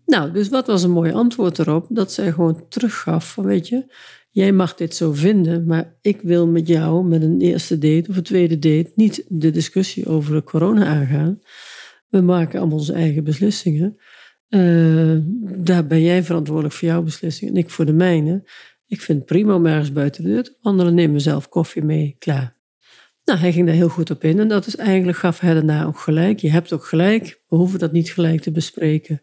Nou, 0.05 0.31
dus 0.31 0.50
wat 0.50 0.67
was 0.67 0.84
een 0.84 0.91
mooi 0.91 1.12
antwoord 1.12 1.60
erop? 1.60 1.86
Dat 1.89 2.12
zij 2.12 2.31
gewoon 2.31 2.67
teruggaf 2.69 3.31
van, 3.31 3.46
weet 3.46 3.67
je, 3.67 3.93
jij 4.31 4.51
mag 4.51 4.75
dit 4.75 4.96
zo 4.96 5.12
vinden, 5.13 5.65
maar 5.65 5.98
ik 6.01 6.22
wil 6.22 6.48
met 6.48 6.67
jou 6.67 7.05
met 7.05 7.22
een 7.22 7.41
eerste 7.41 7.77
date 7.77 8.10
of 8.10 8.17
een 8.17 8.24
tweede 8.24 8.60
date 8.60 8.91
niet 8.96 9.25
de 9.27 9.51
discussie 9.51 10.05
over 10.07 10.34
de 10.34 10.43
corona 10.43 10.86
aangaan. 10.86 11.39
We 12.10 12.22
maken 12.22 12.60
allemaal 12.60 12.77
onze 12.77 12.93
eigen 12.93 13.24
beslissingen. 13.24 13.98
Uh, 14.50 15.17
daar 15.57 15.88
ben 15.88 16.01
jij 16.01 16.24
verantwoordelijk 16.24 16.74
voor 16.74 16.88
jouw 16.88 17.01
beslissingen 17.01 17.53
en 17.53 17.60
ik 17.60 17.69
voor 17.69 17.86
de 17.86 17.93
mijne. 17.93 18.50
Ik 18.86 19.01
vind 19.01 19.17
het 19.17 19.27
prima 19.27 19.55
om 19.55 19.65
ergens 19.65 19.91
buiten 19.91 20.24
de 20.24 20.29
deur 20.29 20.43
te 20.43 20.57
wandelen, 20.62 21.12
mezelf 21.12 21.50
koffie 21.50 21.84
mee, 21.84 22.15
klaar. 22.19 22.56
Nou, 23.27 23.39
hij 23.39 23.51
ging 23.51 23.65
daar 23.65 23.75
heel 23.75 23.89
goed 23.89 24.10
op 24.10 24.24
in 24.24 24.39
en 24.39 24.48
dat 24.48 24.67
is 24.67 24.75
eigenlijk, 24.75 25.17
gaf 25.17 25.39
hij 25.39 25.53
daarna 25.53 25.86
ook 25.86 26.00
gelijk. 26.00 26.39
Je 26.39 26.51
hebt 26.51 26.74
ook 26.74 26.86
gelijk, 26.86 27.41
we 27.48 27.55
hoeven 27.55 27.79
dat 27.79 27.91
niet 27.91 28.12
gelijk 28.12 28.41
te 28.41 28.51
bespreken. 28.51 29.22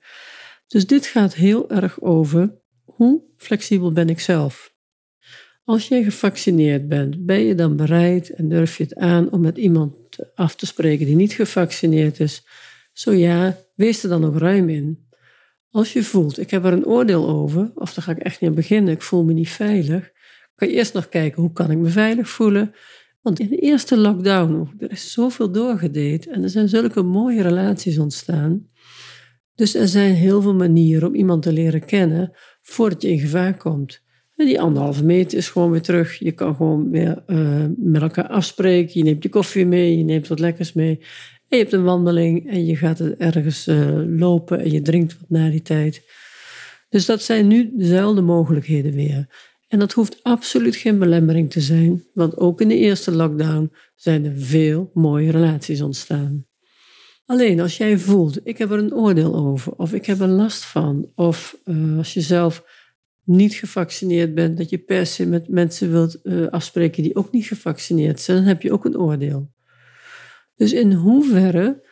Dus 0.66 0.87
dit 0.87 1.06
gaat 1.06 1.34
heel 1.34 1.70
erg 1.70 2.00
over 2.00 2.54
hoe 2.84 3.23
flexibel 3.37 3.92
ben 3.92 4.08
ik 4.08 4.20
zelf. 4.20 4.75
Als 5.64 5.88
jij 5.88 6.02
gevaccineerd 6.02 6.88
bent, 6.88 7.26
ben 7.26 7.40
je 7.40 7.54
dan 7.54 7.76
bereid 7.76 8.30
en 8.30 8.49
durf 8.49 8.76
je 8.76 8.82
het 8.82 8.94
aan 8.94 9.30
om 9.30 9.40
met 9.40 9.56
iemand 9.56 9.96
af 10.34 10.56
te 10.56 10.66
spreken 10.66 11.06
die 11.06 11.16
niet 11.16 11.32
gevaccineerd 11.32 12.20
is? 12.20 12.46
Zo 12.92 13.12
ja, 13.12 13.58
wees 13.75 14.02
er 14.02 14.08
dan 14.08 14.25
ook 14.25 14.38
ruim 14.38 14.68
in. 14.68 15.08
Als 15.70 15.92
je 15.92 16.02
voelt, 16.02 16.38
ik 16.38 16.50
heb 16.50 16.64
er 16.64 16.73
een 16.73 16.87
oordeel 16.87 17.28
over, 17.28 17.73
of 17.75 17.94
daar 17.94 18.04
ga 18.04 18.12
ik 18.12 18.18
echt 18.18 18.40
niet 18.40 18.50
aan 18.50 18.56
beginnen, 18.56 18.94
ik 18.94 19.02
voel 19.02 19.25
me 19.25 19.32
niet 19.32 19.50
veilig, 19.50 20.11
kan 20.54 20.68
je 20.68 20.75
eerst 20.75 20.94
nog 20.94 21.08
kijken 21.08 21.42
hoe 21.42 21.52
kan 21.52 21.70
ik 21.70 21.78
me 21.78 21.88
veilig 21.88 22.28
voelen. 22.28 22.75
Want 23.25 23.40
in 23.40 23.49
de 23.49 23.57
eerste 23.57 23.97
lockdown, 23.97 24.75
er 24.78 24.90
is 24.90 25.12
zoveel 25.12 25.52
doorgedate 25.52 26.31
en 26.31 26.43
er 26.43 26.49
zijn 26.49 26.69
zulke 26.69 27.02
mooie 27.02 27.43
relaties 27.43 27.99
ontstaan. 27.99 28.69
Dus 29.54 29.75
er 29.75 29.88
zijn 29.88 30.14
heel 30.14 30.43
veel 30.43 30.54
manieren 30.54 31.09
om 31.09 31.14
iemand 31.14 31.43
te 31.43 31.52
leren 31.52 31.85
kennen 31.85 32.33
voordat 32.62 33.02
je 33.02 33.11
in 33.11 33.19
gevaar 33.19 33.57
komt. 33.57 34.02
Die 34.37 34.61
anderhalve 34.61 35.04
meter 35.04 35.38
is 35.38 35.49
gewoon 35.49 35.71
weer 35.71 35.83
terug. 35.83 36.19
Je 36.19 36.33
kan 36.33 36.54
gewoon 36.54 36.90
weer 36.90 37.23
uh, 37.26 37.64
met 37.76 38.02
elkaar 38.02 38.28
afspreken. 38.28 38.99
Je 38.99 39.04
neemt 39.04 39.23
je 39.23 39.28
koffie 39.28 39.66
mee, 39.66 39.99
je 39.99 40.04
neemt 40.04 40.28
wat 40.28 40.38
lekkers 40.38 40.73
mee. 40.73 40.99
En 41.49 41.59
je 41.59 41.64
hebt 41.64 41.73
een 41.73 41.85
wandeling 41.85 42.50
en 42.50 42.66
je 42.66 42.76
gaat 42.76 43.00
ergens 43.00 43.69
uh, 43.69 44.19
lopen 44.19 44.61
en 44.61 44.71
je 44.73 44.83
drinkt 44.83 45.19
wat 45.21 45.31
na 45.31 45.50
die 45.50 45.62
tijd. 45.62 46.02
Dus 46.88 47.07
dat 47.07 47.23
zijn 47.23 47.47
nu 47.47 47.73
dezelfde 47.76 48.21
mogelijkheden 48.21 48.93
weer. 48.93 49.28
En 49.68 49.78
dat 49.78 49.92
hoeft 49.92 50.23
absoluut 50.23 50.76
geen 50.76 50.99
belemmering 50.99 51.50
te 51.50 51.61
zijn, 51.61 52.04
want 52.12 52.37
ook 52.37 52.61
in 52.61 52.68
de 52.68 52.76
eerste 52.76 53.12
lockdown 53.12 53.73
zijn 53.94 54.25
er 54.25 54.37
veel 54.37 54.90
mooie 54.94 55.30
relaties 55.30 55.80
ontstaan. 55.80 56.47
Alleen 57.26 57.61
als 57.61 57.76
jij 57.76 57.99
voelt, 57.99 58.47
ik 58.47 58.59
heb 58.59 58.71
er 58.71 58.78
een 58.78 58.94
oordeel 58.94 59.35
over, 59.35 59.73
of 59.73 59.92
ik 59.92 60.06
heb 60.06 60.21
er 60.21 60.28
last 60.28 60.64
van, 60.64 61.11
of 61.14 61.61
uh, 61.64 61.99
als 61.99 62.14
je 62.14 62.21
zelf 62.21 62.64
niet 63.25 63.54
gevaccineerd 63.54 64.35
bent, 64.35 64.56
dat 64.56 64.71
je 64.71 64.78
per 64.78 65.06
se 65.06 65.26
met 65.26 65.49
mensen 65.49 65.90
wilt 65.90 66.18
uh, 66.23 66.47
afspreken 66.47 67.02
die 67.02 67.16
ook 67.16 67.33
niet 67.33 67.47
gevaccineerd 67.47 68.21
zijn, 68.21 68.37
dan 68.37 68.47
heb 68.47 68.62
je 68.62 68.73
ook 68.73 68.85
een 68.85 68.99
oordeel. 68.99 69.52
Dus 70.56 70.73
in 70.73 70.92
hoeverre 70.92 71.83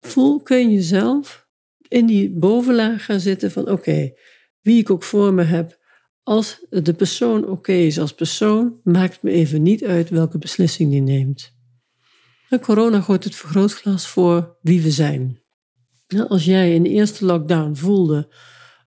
voel 0.00 0.42
kun 0.42 0.58
je 0.58 0.74
jezelf 0.74 1.48
in 1.88 2.06
die 2.06 2.30
bovenlaag 2.30 3.04
gaan 3.04 3.20
zitten 3.20 3.50
van 3.50 3.70
oké, 3.70 4.12
wie 4.60 4.78
ik 4.78 4.90
ook 4.90 5.02
voor 5.02 5.34
me 5.34 5.42
heb, 5.42 5.79
als 6.22 6.66
de 6.70 6.92
persoon 6.92 7.48
oké 7.48 7.72
is 7.72 7.98
als 7.98 8.14
persoon, 8.14 8.80
maakt 8.82 9.22
me 9.22 9.30
even 9.30 9.62
niet 9.62 9.84
uit 9.84 10.08
welke 10.08 10.38
beslissing 10.38 10.90
die 10.90 11.02
neemt. 11.02 11.58
En 12.48 12.60
corona 12.60 13.00
gooit 13.00 13.24
het 13.24 13.34
vergrootglas 13.34 14.08
voor 14.08 14.56
wie 14.62 14.82
we 14.82 14.90
zijn. 14.90 15.42
Als 16.28 16.44
jij 16.44 16.74
in 16.74 16.82
de 16.82 16.88
eerste 16.88 17.24
lockdown 17.24 17.74
voelde, 17.74 18.34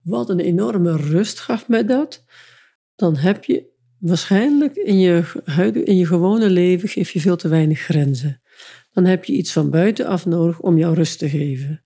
wat 0.02 0.30
een 0.30 0.40
enorme 0.40 0.96
rust 0.96 1.40
gaf 1.40 1.68
mij 1.68 1.84
dat, 1.84 2.24
dan 2.96 3.16
heb 3.16 3.44
je 3.44 3.68
waarschijnlijk 3.98 4.76
in 4.76 4.98
je, 4.98 5.24
in 5.84 5.96
je 5.96 6.06
gewone 6.06 6.50
leven 6.50 6.88
geef 6.88 7.10
je 7.10 7.20
veel 7.20 7.36
te 7.36 7.48
weinig 7.48 7.80
grenzen. 7.80 8.42
Dan 8.92 9.04
heb 9.04 9.24
je 9.24 9.32
iets 9.32 9.52
van 9.52 9.70
buitenaf 9.70 10.26
nodig 10.26 10.60
om 10.60 10.78
jou 10.78 10.94
rust 10.94 11.18
te 11.18 11.28
geven. 11.28 11.84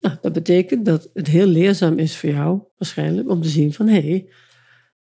Nou, 0.00 0.16
dat 0.20 0.32
betekent 0.32 0.84
dat 0.84 1.10
het 1.12 1.26
heel 1.26 1.46
leerzaam 1.46 1.98
is 1.98 2.16
voor 2.16 2.30
jou, 2.30 2.62
waarschijnlijk, 2.76 3.30
om 3.30 3.42
te 3.42 3.48
zien 3.48 3.72
van 3.72 3.86
hé, 3.86 4.00
hey, 4.00 4.28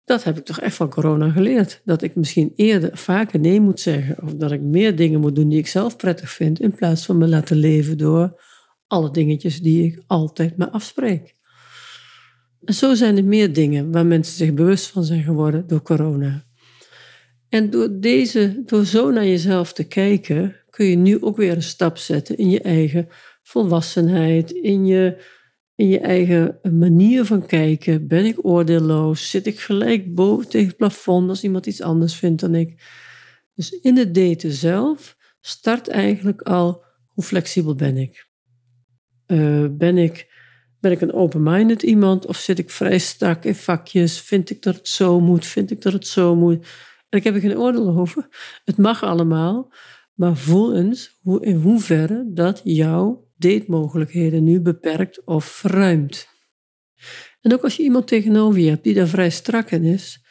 dat 0.07 0.23
heb 0.23 0.37
ik 0.37 0.45
toch 0.45 0.59
echt 0.59 0.75
van 0.75 0.89
corona 0.89 1.29
geleerd. 1.29 1.81
Dat 1.85 2.01
ik 2.01 2.15
misschien 2.15 2.53
eerder 2.55 2.97
vaker 2.97 3.39
nee 3.39 3.61
moet 3.61 3.79
zeggen. 3.79 4.23
Of 4.23 4.33
dat 4.33 4.51
ik 4.51 4.61
meer 4.61 4.95
dingen 4.95 5.19
moet 5.19 5.35
doen 5.35 5.49
die 5.49 5.59
ik 5.59 5.67
zelf 5.67 5.95
prettig 5.95 6.29
vind. 6.29 6.59
In 6.59 6.75
plaats 6.75 7.05
van 7.05 7.17
me 7.17 7.27
laten 7.27 7.57
leven 7.57 7.97
door 7.97 8.41
alle 8.87 9.11
dingetjes 9.11 9.61
die 9.61 9.85
ik 9.85 10.03
altijd 10.07 10.57
me 10.57 10.71
afspreek. 10.71 11.35
En 12.63 12.73
zo 12.73 12.93
zijn 12.93 13.17
er 13.17 13.23
meer 13.25 13.53
dingen 13.53 13.91
waar 13.91 14.05
mensen 14.05 14.35
zich 14.35 14.53
bewust 14.53 14.87
van 14.87 15.03
zijn 15.03 15.23
geworden 15.23 15.67
door 15.67 15.81
corona. 15.81 16.43
En 17.49 17.69
door, 17.69 17.99
deze, 17.99 18.61
door 18.65 18.85
zo 18.85 19.11
naar 19.11 19.25
jezelf 19.25 19.73
te 19.73 19.83
kijken, 19.83 20.55
kun 20.69 20.85
je 20.85 20.95
nu 20.95 21.21
ook 21.21 21.37
weer 21.37 21.55
een 21.55 21.63
stap 21.63 21.97
zetten 21.97 22.37
in 22.37 22.49
je 22.49 22.61
eigen 22.61 23.07
volwassenheid, 23.43 24.51
in 24.51 24.85
je 24.85 25.23
in 25.77 25.87
je 25.87 25.99
eigen 25.99 26.59
manier 26.71 27.25
van 27.25 27.45
kijken. 27.45 28.07
Ben 28.07 28.25
ik 28.25 28.45
oordeelloos? 28.45 29.29
Zit 29.29 29.45
ik 29.45 29.59
gelijk 29.59 30.15
boven 30.15 30.49
tegen 30.49 30.67
het 30.67 30.77
plafond 30.77 31.29
als 31.29 31.43
iemand 31.43 31.65
iets 31.65 31.81
anders 31.81 32.15
vindt 32.15 32.41
dan 32.41 32.55
ik? 32.55 32.83
Dus 33.53 33.69
in 33.69 33.97
het 33.97 34.13
daten 34.13 34.51
zelf 34.51 35.17
start 35.41 35.87
eigenlijk 35.87 36.41
al 36.41 36.83
hoe 37.07 37.23
flexibel 37.23 37.75
ben 37.75 37.97
ik? 37.97 38.27
Uh, 39.27 39.65
ben 39.71 39.97
ik, 39.97 40.33
ben 40.79 40.91
ik 40.91 41.01
een 41.01 41.13
open-minded 41.13 41.83
iemand 41.83 42.25
of 42.25 42.37
zit 42.37 42.59
ik 42.59 42.69
vrij 42.69 42.99
strak 42.99 43.45
in 43.45 43.55
vakjes? 43.55 44.21
Vind 44.21 44.49
ik 44.49 44.61
dat 44.61 44.75
het 44.75 44.87
zo 44.87 45.19
moet? 45.19 45.45
Vind 45.45 45.71
ik 45.71 45.81
dat 45.81 45.93
het 45.93 46.07
zo 46.07 46.35
moet? 46.35 46.65
En 47.09 47.17
ik 47.17 47.23
heb 47.23 47.33
er 47.35 47.41
geen 47.41 47.57
oordeel 47.57 47.97
over. 47.97 48.27
Het 48.65 48.77
mag 48.77 49.03
allemaal. 49.03 49.73
Maar 50.13 50.35
voel 50.35 50.75
eens 50.75 51.17
hoe, 51.21 51.45
in 51.45 51.55
hoeverre 51.55 52.31
dat 52.33 52.61
jou 52.63 53.26
datemogelijkheden 53.37 54.43
nu 54.43 54.61
beperkt 54.61 55.23
of 55.25 55.45
verruimt. 55.45 56.27
En 57.41 57.53
ook 57.53 57.63
als 57.63 57.75
je 57.75 57.83
iemand 57.83 58.07
tegenover 58.07 58.59
je 58.59 58.69
hebt 58.69 58.83
die 58.83 58.93
daar 58.93 59.07
vrij 59.07 59.29
strak 59.29 59.71
in 59.71 59.83
is, 59.83 60.23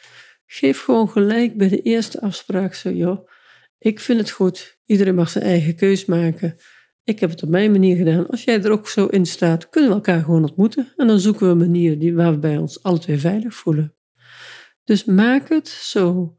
geef 0.45 0.83
gewoon 0.83 1.09
gelijk 1.09 1.57
bij 1.57 1.67
de 1.67 1.81
eerste 1.81 2.21
afspraak 2.21 2.73
zo, 2.73 2.91
joh, 2.91 3.29
ik 3.77 3.99
vind 3.99 4.19
het 4.19 4.29
goed, 4.29 4.79
iedereen 4.85 5.15
mag 5.15 5.29
zijn 5.29 5.43
eigen 5.43 5.75
keus 5.75 6.05
maken. 6.05 6.55
Ik 7.03 7.19
heb 7.19 7.29
het 7.29 7.43
op 7.43 7.49
mijn 7.49 7.71
manier 7.71 7.95
gedaan. 7.95 8.27
Als 8.27 8.43
jij 8.43 8.63
er 8.63 8.71
ook 8.71 8.87
zo 8.87 9.05
in 9.05 9.25
staat, 9.25 9.69
kunnen 9.69 9.89
we 9.89 9.95
elkaar 9.95 10.23
gewoon 10.23 10.43
ontmoeten. 10.43 10.93
En 10.95 11.07
dan 11.07 11.19
zoeken 11.19 11.45
we 11.45 11.51
een 11.51 11.57
manier 11.57 11.99
die, 11.99 12.15
waar 12.15 12.31
we 12.31 12.39
bij 12.39 12.57
ons 12.57 12.83
alle 12.83 12.99
twee 12.99 13.17
veilig 13.17 13.53
voelen. 13.55 13.95
Dus 14.83 15.05
maak 15.05 15.49
het 15.49 15.67
zo 15.67 16.37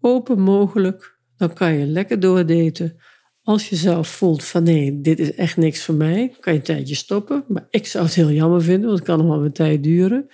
open 0.00 0.40
mogelijk. 0.40 1.18
Dan 1.36 1.52
kan 1.52 1.72
je 1.74 1.86
lekker 1.86 2.20
doordaten. 2.20 3.00
Als 3.42 3.68
je 3.68 3.76
zelf 3.76 4.08
voelt 4.08 4.44
van 4.44 4.62
nee, 4.62 5.00
dit 5.00 5.18
is 5.18 5.34
echt 5.34 5.56
niks 5.56 5.84
voor 5.84 5.94
mij, 5.94 6.34
kan 6.40 6.52
je 6.52 6.58
een 6.58 6.64
tijdje 6.64 6.94
stoppen. 6.94 7.44
Maar 7.48 7.66
ik 7.70 7.86
zou 7.86 8.04
het 8.04 8.14
heel 8.14 8.30
jammer 8.30 8.62
vinden, 8.62 8.86
want 8.86 8.98
het 8.98 9.08
kan 9.08 9.18
nog 9.18 9.28
wel 9.28 9.44
een 9.44 9.52
tijd 9.52 9.82
duren. 9.82 10.26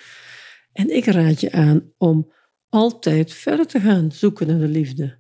En 0.73 0.97
ik 0.97 1.05
raad 1.05 1.41
je 1.41 1.53
aan 1.53 1.93
om 1.99 2.33
altijd 2.69 3.33
verder 3.33 3.67
te 3.67 3.81
gaan 3.81 4.13
zoeken 4.13 4.47
naar 4.47 4.59
de 4.59 4.69
liefde. 4.69 5.19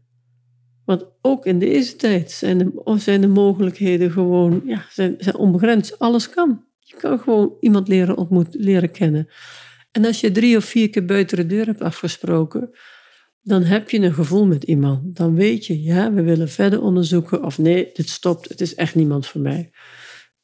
Want 0.84 1.04
ook 1.20 1.46
in 1.46 1.58
deze 1.58 1.96
tijd 1.96 2.30
zijn 2.30 3.20
de, 3.20 3.28
mogelijkheden 3.28 4.10
gewoon 4.10 4.62
ja, 4.64 4.86
zijn, 4.90 5.14
zijn 5.18 5.36
onbegrensd. 5.36 5.98
Alles 5.98 6.30
kan. 6.30 6.64
Je 6.78 6.96
kan 6.96 7.18
gewoon 7.18 7.56
iemand 7.60 7.88
leren 7.88 8.16
ontmoeten, 8.16 8.60
leren 8.60 8.90
kennen. 8.90 9.28
En 9.92 10.04
als 10.04 10.20
je 10.20 10.30
drie 10.30 10.56
of 10.56 10.64
vier 10.64 10.90
keer 10.90 11.04
buiten 11.04 11.36
de 11.36 11.46
deur 11.46 11.66
hebt 11.66 11.80
afgesproken, 11.80 12.70
dan 13.46 13.62
heb 13.62 13.90
je 13.90 13.98
een 13.98 14.12
gevoel 14.12 14.46
met 14.46 14.64
iemand. 14.64 15.16
Dan 15.16 15.34
weet 15.34 15.66
je, 15.66 15.82
ja, 15.82 16.12
we 16.12 16.22
willen 16.22 16.48
verder 16.48 16.82
onderzoeken 16.82 17.44
of 17.44 17.58
nee, 17.58 17.90
dit 17.92 18.08
stopt, 18.08 18.48
het 18.48 18.60
is 18.60 18.74
echt 18.74 18.94
niemand 18.94 19.26
voor 19.26 19.40
mij. 19.40 19.70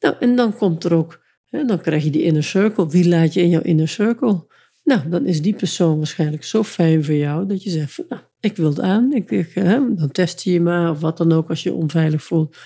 Nou, 0.00 0.14
en 0.20 0.36
dan 0.36 0.56
komt 0.56 0.84
er 0.84 0.94
ook, 0.94 1.24
hè, 1.44 1.64
dan 1.64 1.80
krijg 1.80 2.04
je 2.04 2.10
die 2.10 2.22
inner 2.22 2.44
circle. 2.44 2.88
Wie 2.88 3.08
laat 3.08 3.34
je 3.34 3.40
in 3.40 3.48
jouw 3.48 3.60
inner 3.60 3.88
circle? 3.88 4.46
Nou, 4.84 5.08
dan 5.08 5.26
is 5.26 5.42
die 5.42 5.54
persoon 5.54 5.96
waarschijnlijk 5.96 6.44
zo 6.44 6.62
fijn 6.62 7.04
voor 7.04 7.14
jou 7.14 7.46
dat 7.46 7.62
je 7.62 7.70
zegt, 7.70 7.92
van, 7.92 8.04
nou, 8.08 8.22
ik 8.40 8.56
wil 8.56 8.68
het 8.68 8.80
aan. 8.80 9.12
Ik, 9.12 9.50
hè, 9.54 9.94
dan 9.94 10.10
test 10.10 10.42
je 10.42 10.52
je 10.52 10.60
maar 10.60 10.90
of 10.90 11.00
wat 11.00 11.16
dan 11.16 11.32
ook 11.32 11.48
als 11.48 11.62
je 11.62 11.70
je 11.70 11.76
onveilig 11.76 12.22
voelt. 12.22 12.56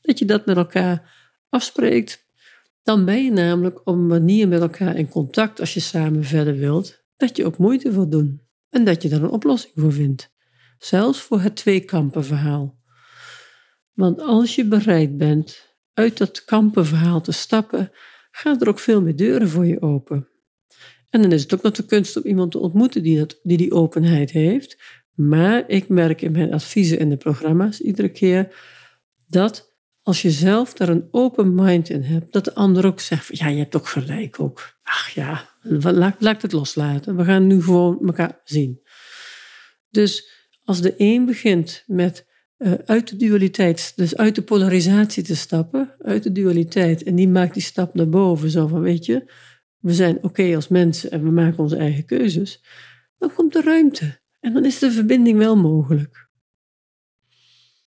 Dat 0.00 0.18
je 0.18 0.24
dat 0.24 0.46
met 0.46 0.56
elkaar 0.56 1.14
afspreekt. 1.48 2.26
Dan 2.82 3.04
ben 3.04 3.24
je 3.24 3.30
namelijk 3.30 3.78
op 3.78 3.94
een 3.94 4.06
manier 4.06 4.48
met 4.48 4.60
elkaar 4.60 4.96
in 4.96 5.08
contact 5.08 5.60
als 5.60 5.74
je 5.74 5.80
samen 5.80 6.24
verder 6.24 6.56
wilt, 6.56 7.04
dat 7.16 7.36
je 7.36 7.44
ook 7.44 7.58
moeite 7.58 7.90
wilt 7.90 8.10
doen 8.10 8.46
en 8.70 8.84
dat 8.84 9.02
je 9.02 9.08
daar 9.08 9.22
een 9.22 9.30
oplossing 9.30 9.72
voor 9.76 9.92
vindt. 9.92 10.32
Zelfs 10.78 11.20
voor 11.20 11.40
het 11.40 11.56
tweekampenverhaal. 11.56 12.78
Want 13.92 14.20
als 14.20 14.54
je 14.54 14.64
bereid 14.64 15.16
bent 15.16 15.76
uit 15.94 16.18
dat 16.18 16.44
kampenverhaal 16.44 17.20
te 17.20 17.32
stappen, 17.32 17.90
gaan 18.30 18.60
er 18.60 18.68
ook 18.68 18.78
veel 18.78 19.02
meer 19.02 19.16
deuren 19.16 19.48
voor 19.48 19.66
je 19.66 19.82
open. 19.82 20.28
En 21.10 21.22
dan 21.22 21.32
is 21.32 21.42
het 21.42 21.54
ook 21.54 21.62
nog 21.62 21.72
de 21.72 21.84
kunst 21.84 22.16
om 22.16 22.22
iemand 22.22 22.50
te 22.50 22.58
ontmoeten 22.58 23.02
die, 23.02 23.18
dat, 23.18 23.38
die 23.42 23.56
die 23.56 23.72
openheid 23.72 24.30
heeft. 24.30 24.82
Maar 25.14 25.68
ik 25.68 25.88
merk 25.88 26.22
in 26.22 26.32
mijn 26.32 26.52
adviezen 26.52 26.98
en 26.98 27.08
de 27.08 27.16
programma's 27.16 27.80
iedere 27.80 28.08
keer 28.08 28.54
dat 29.26 29.76
als 30.02 30.22
je 30.22 30.30
zelf 30.30 30.72
daar 30.72 30.88
een 30.88 31.08
open 31.10 31.54
mind 31.54 31.88
in 31.88 32.02
hebt, 32.02 32.32
dat 32.32 32.44
de 32.44 32.54
ander 32.54 32.86
ook 32.86 33.00
zegt: 33.00 33.26
van, 33.26 33.36
Ja, 33.38 33.46
je 33.46 33.58
hebt 33.58 33.76
ook 33.76 33.88
gelijk 33.88 34.40
ook. 34.40 34.78
Ach 34.82 35.08
ja, 35.08 35.48
laat, 35.68 36.16
laat 36.18 36.42
het 36.42 36.52
loslaten. 36.52 37.16
We 37.16 37.24
gaan 37.24 37.46
nu 37.46 37.62
gewoon 37.62 38.06
elkaar 38.06 38.40
zien. 38.44 38.80
Dus 39.90 40.30
als 40.64 40.80
de 40.80 40.94
een 40.96 41.26
begint 41.26 41.84
met 41.86 42.26
uh, 42.58 42.72
uit 42.84 43.08
de 43.08 43.16
dualiteit, 43.16 43.92
dus 43.96 44.16
uit 44.16 44.34
de 44.34 44.42
polarisatie 44.42 45.22
te 45.22 45.36
stappen, 45.36 45.94
uit 45.98 46.22
de 46.22 46.32
dualiteit, 46.32 47.02
en 47.02 47.14
die 47.14 47.28
maakt 47.28 47.54
die 47.54 47.62
stap 47.62 47.94
naar 47.94 48.08
boven, 48.08 48.50
zo 48.50 48.66
van: 48.66 48.80
Weet 48.80 49.06
je, 49.06 49.32
we 49.78 49.92
zijn 49.92 50.22
oké 50.22 50.54
als 50.54 50.68
mensen 50.68 51.10
en 51.10 51.22
we 51.22 51.30
maken 51.30 51.58
onze 51.58 51.76
eigen 51.76 52.04
keuzes, 52.04 52.64
dan 53.18 53.32
komt 53.34 53.52
de 53.52 53.62
ruimte. 53.62 54.20
En 54.40 54.52
dan 54.52 54.64
is 54.64 54.78
de 54.78 54.90
verbinding 54.90 55.38
wel 55.38 55.56
mogelijk. 55.56 56.28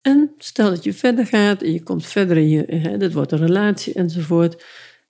En 0.01 0.33
stel 0.37 0.69
dat 0.69 0.83
je 0.83 0.93
verder 0.93 1.25
gaat 1.25 1.61
en 1.61 1.71
je 1.71 1.83
komt 1.83 2.05
verder 2.05 2.37
in 2.37 2.49
je, 2.49 2.63
hè, 2.65 2.97
dat 2.97 3.13
wordt 3.13 3.31
een 3.31 3.37
relatie 3.37 3.93
enzovoort. 3.93 4.65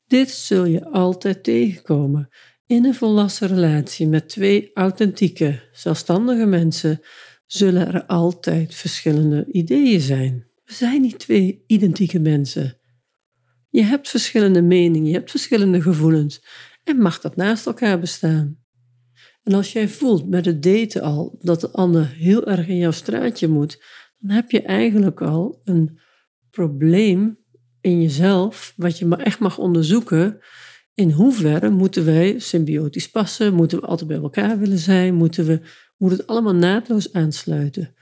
Dit 0.07 0.29
zul 0.29 0.65
je 0.65 0.89
altijd 0.89 1.43
tegenkomen. 1.43 2.29
In 2.71 2.85
een 2.85 2.95
volwassen 2.95 3.47
relatie 3.47 4.07
met 4.07 4.29
twee 4.29 4.71
authentieke, 4.73 5.59
zelfstandige 5.71 6.45
mensen 6.45 7.01
zullen 7.45 7.93
er 7.93 8.05
altijd 8.05 8.75
verschillende 8.75 9.45
ideeën 9.51 10.01
zijn. 10.01 10.47
We 10.63 10.73
zijn 10.73 11.01
niet 11.01 11.19
twee 11.19 11.63
identieke 11.67 12.19
mensen. 12.19 12.77
Je 13.69 13.83
hebt 13.83 14.09
verschillende 14.09 14.61
meningen, 14.61 15.07
je 15.07 15.13
hebt 15.13 15.29
verschillende 15.29 15.81
gevoelens 15.81 16.43
en 16.83 16.97
mag 16.97 17.21
dat 17.21 17.35
naast 17.35 17.65
elkaar 17.65 17.99
bestaan. 17.99 18.59
En 19.43 19.53
als 19.53 19.71
jij 19.71 19.87
voelt 19.87 20.29
met 20.29 20.45
het 20.45 20.63
daten 20.63 21.01
al 21.01 21.37
dat 21.39 21.61
de 21.61 21.71
ander 21.71 22.07
heel 22.07 22.47
erg 22.47 22.67
in 22.67 22.77
jouw 22.77 22.91
straatje 22.91 23.47
moet, 23.47 23.83
dan 24.17 24.35
heb 24.35 24.51
je 24.51 24.61
eigenlijk 24.61 25.21
al 25.21 25.61
een 25.63 25.99
probleem 26.51 27.37
in 27.81 28.01
jezelf, 28.01 28.73
wat 28.75 28.99
je 28.99 29.05
maar 29.05 29.19
echt 29.19 29.39
mag 29.39 29.57
onderzoeken. 29.57 30.39
In 31.01 31.11
hoeverre 31.11 31.69
moeten 31.69 32.05
wij 32.05 32.39
symbiotisch 32.39 33.09
passen? 33.09 33.53
Moeten 33.53 33.79
we 33.79 33.85
altijd 33.85 34.07
bij 34.09 34.17
elkaar 34.17 34.59
willen 34.59 34.77
zijn? 34.77 35.13
Moeten 35.13 35.45
we, 35.45 35.61
moet 35.97 36.11
het 36.11 36.27
allemaal 36.27 36.55
naadloos 36.55 37.13
aansluiten? 37.13 37.95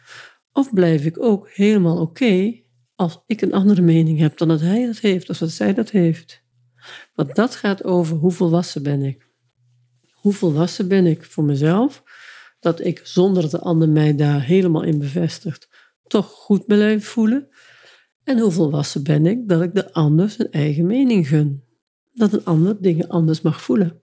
Of 0.52 0.74
blijf 0.74 1.06
ik 1.06 1.22
ook 1.24 1.50
helemaal 1.50 2.02
oké 2.02 2.62
als 2.96 3.24
ik 3.26 3.42
een 3.42 3.54
andere 3.54 3.82
mening 3.82 4.20
heb 4.20 4.38
dan 4.38 4.48
dat 4.48 4.60
hij 4.60 4.86
dat 4.86 4.98
heeft 4.98 5.30
of 5.30 5.38
dat 5.38 5.52
zij 5.52 5.74
dat 5.74 5.90
heeft? 5.90 6.44
Want 7.14 7.36
dat 7.36 7.56
gaat 7.56 7.84
over 7.84 8.18
hoe 8.18 8.32
volwassen 8.32 8.84
ben 8.84 9.02
ik. 9.02 9.28
Hoe 10.12 10.34
volwassen 10.34 10.88
ben 10.88 11.06
ik 11.06 11.24
voor 11.26 11.44
mezelf, 11.44 12.04
dat 12.60 12.86
ik 12.86 13.02
zonder 13.04 13.42
dat 13.42 13.52
de 13.52 13.60
ander 13.60 13.90
mij 13.90 14.16
daar 14.16 14.44
helemaal 14.44 14.84
in 14.84 15.00
bevestigt, 15.00 15.70
toch 16.08 16.32
goed 16.32 16.66
blijf 16.66 17.06
voelen. 17.06 17.48
En 18.24 18.40
hoe 18.40 18.52
volwassen 18.52 19.04
ben 19.04 19.26
ik 19.26 19.50
dat 19.50 19.62
ik 19.62 19.76
de 19.76 19.94
ander 19.94 20.30
zijn 20.30 20.52
eigen 20.52 20.86
mening 20.86 21.28
gun. 21.28 21.68
Dat 22.12 22.34
een 22.34 22.46
ander 22.46 22.82
dingen 22.82 23.08
anders 23.08 23.42
mag 23.42 23.62
voelen. 23.62 24.04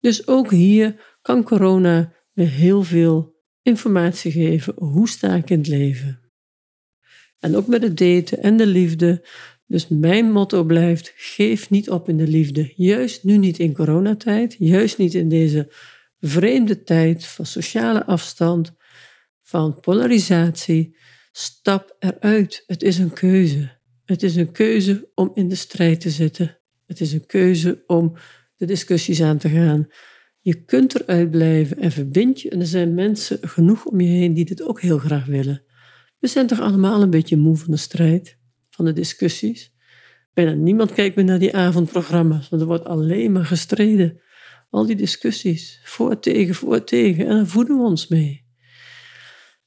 Dus 0.00 0.26
ook 0.26 0.50
hier 0.50 1.18
kan 1.22 1.42
corona 1.42 2.12
weer 2.32 2.50
heel 2.50 2.82
veel 2.82 3.34
informatie 3.62 4.32
geven. 4.32 4.74
Hoe 4.76 5.08
sta 5.08 5.34
ik 5.34 5.50
in 5.50 5.58
het 5.58 5.68
leven? 5.68 6.20
En 7.38 7.56
ook 7.56 7.66
met 7.66 7.82
het 7.82 7.98
daten 7.98 8.42
en 8.42 8.56
de 8.56 8.66
liefde. 8.66 9.26
Dus 9.66 9.88
mijn 9.88 10.30
motto 10.30 10.64
blijft: 10.64 11.12
geef 11.16 11.70
niet 11.70 11.90
op 11.90 12.08
in 12.08 12.16
de 12.16 12.26
liefde. 12.26 12.72
Juist 12.76 13.24
nu 13.24 13.36
niet 13.36 13.58
in 13.58 13.74
coronatijd, 13.74 14.56
juist 14.58 14.98
niet 14.98 15.14
in 15.14 15.28
deze 15.28 15.72
vreemde 16.20 16.82
tijd 16.82 17.26
van 17.26 17.46
sociale 17.46 18.06
afstand, 18.06 18.72
van 19.42 19.80
polarisatie. 19.80 20.96
Stap 21.32 21.96
eruit. 21.98 22.62
Het 22.66 22.82
is 22.82 22.98
een 22.98 23.12
keuze. 23.12 23.79
Het 24.10 24.22
is 24.22 24.36
een 24.36 24.52
keuze 24.52 25.10
om 25.14 25.30
in 25.34 25.48
de 25.48 25.54
strijd 25.54 26.00
te 26.00 26.10
zitten. 26.10 26.58
Het 26.86 27.00
is 27.00 27.12
een 27.12 27.26
keuze 27.26 27.82
om 27.86 28.16
de 28.56 28.66
discussies 28.66 29.22
aan 29.22 29.38
te 29.38 29.48
gaan. 29.48 29.86
Je 30.40 30.64
kunt 30.64 31.00
eruit 31.00 31.30
blijven 31.30 31.78
en 31.78 31.92
verbind 31.92 32.40
je. 32.40 32.50
En 32.50 32.60
er 32.60 32.66
zijn 32.66 32.94
mensen 32.94 33.38
genoeg 33.48 33.84
om 33.84 34.00
je 34.00 34.08
heen 34.08 34.34
die 34.34 34.44
dit 34.44 34.62
ook 34.62 34.80
heel 34.80 34.98
graag 34.98 35.26
willen. 35.26 35.62
We 36.18 36.26
zijn 36.26 36.46
toch 36.46 36.60
allemaal 36.60 37.02
een 37.02 37.10
beetje 37.10 37.36
moe 37.36 37.56
van 37.56 37.70
de 37.70 37.76
strijd, 37.76 38.38
van 38.68 38.84
de 38.84 38.92
discussies. 38.92 39.74
Bijna 40.32 40.52
niemand 40.52 40.92
kijkt 40.92 41.16
meer 41.16 41.24
naar 41.24 41.38
die 41.38 41.56
avondprogramma's, 41.56 42.48
want 42.48 42.62
er 42.62 42.68
wordt 42.68 42.84
alleen 42.84 43.32
maar 43.32 43.46
gestreden. 43.46 44.20
Al 44.70 44.86
die 44.86 44.96
discussies, 44.96 45.80
voor, 45.84 46.18
tegen, 46.18 46.54
voor, 46.54 46.84
tegen, 46.84 47.26
en 47.26 47.36
daar 47.36 47.46
voeden 47.46 47.76
we 47.76 47.82
ons 47.82 48.08
mee. 48.08 48.46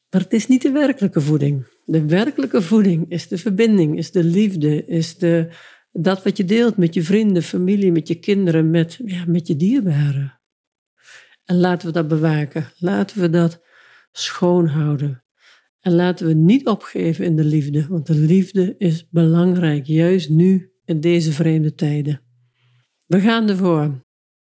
Maar 0.10 0.21
het 0.21 0.34
is 0.34 0.47
niet 0.47 0.62
de 0.62 0.71
werkelijke 0.71 1.21
voeding. 1.21 1.72
De 1.86 2.06
werkelijke 2.06 2.62
voeding 2.62 3.10
is 3.10 3.28
de 3.28 3.38
verbinding, 3.38 3.98
is 3.98 4.12
de 4.12 4.24
liefde, 4.24 4.86
is 4.86 5.17
de, 5.17 5.50
dat 5.91 6.24
wat 6.24 6.38
je 6.38 6.46
deelt 6.46 6.78
met 6.78 6.93
je 6.93 7.04
vrienden, 7.04 7.43
familie, 7.43 7.91
met 7.91 8.08
je 8.08 8.15
kinderen, 8.15 8.69
met, 8.69 9.00
ja, 9.06 9.24
met 9.28 9.48
je 9.48 9.56
dierbaren. 9.56 10.39
En 11.46 11.58
laten 11.58 11.88
we 11.88 11.93
dat 11.93 12.08
bewaken. 12.08 12.72
Laten 12.78 13.22
we 13.22 13.30
dat 13.30 13.62
schoonhouden. 14.12 15.24
En 15.80 15.93
laten 15.93 16.28
we 16.28 16.34
niet 16.34 16.67
opgeven 16.67 17.26
in 17.26 17.36
de 17.36 17.43
liefde, 17.43 17.88
want 17.88 18.08
de 18.08 18.15
liefde 18.15 18.76
is 18.78 19.10
belangrijk, 19.10 19.86
juist 19.86 20.30
nu 20.30 20.72
in 20.86 21.00
deze 21.00 21.32
vreemde 21.32 21.74
tijden. 21.74 22.22
We 23.06 23.19
gaan 23.19 23.50
ervoor. 23.50 24.02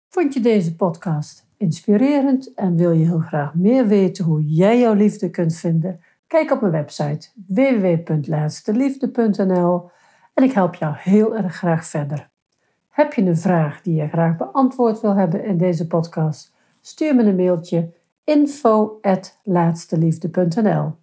Vond 0.08 0.34
je 0.34 0.40
deze 0.40 0.74
podcast 0.74 1.46
inspirerend 1.56 2.54
en 2.54 2.76
wil 2.76 2.92
je 2.92 3.04
heel 3.04 3.18
graag 3.18 3.54
meer 3.54 3.86
weten 3.86 4.24
hoe 4.24 4.44
jij 4.44 4.78
jouw 4.78 4.94
liefde 4.94 5.30
kunt 5.30 5.56
vinden? 5.56 6.00
Kijk 6.26 6.50
op 6.50 6.60
mijn 6.60 6.72
website 6.72 7.28
www.laatsteliefde.nl 7.46 9.90
en 10.34 10.44
ik 10.44 10.52
help 10.52 10.74
jou 10.74 10.94
heel 10.96 11.36
erg 11.36 11.56
graag 11.56 11.86
verder. 11.86 12.30
Heb 12.88 13.12
je 13.12 13.22
een 13.22 13.36
vraag 13.36 13.82
die 13.82 13.94
je 13.94 14.08
graag 14.08 14.36
beantwoord 14.36 15.00
wil 15.00 15.14
hebben 15.14 15.44
in 15.44 15.58
deze 15.58 15.86
podcast? 15.86 16.54
Stuur 16.80 17.14
me 17.14 17.22
een 17.22 17.36
mailtje 17.36 17.92
info@laatsteliefde.nl. 18.24 20.94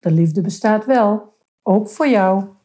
De 0.00 0.10
liefde 0.10 0.40
bestaat 0.40 0.84
wel, 0.84 1.34
ook 1.62 1.88
voor 1.88 2.08
jou. 2.08 2.55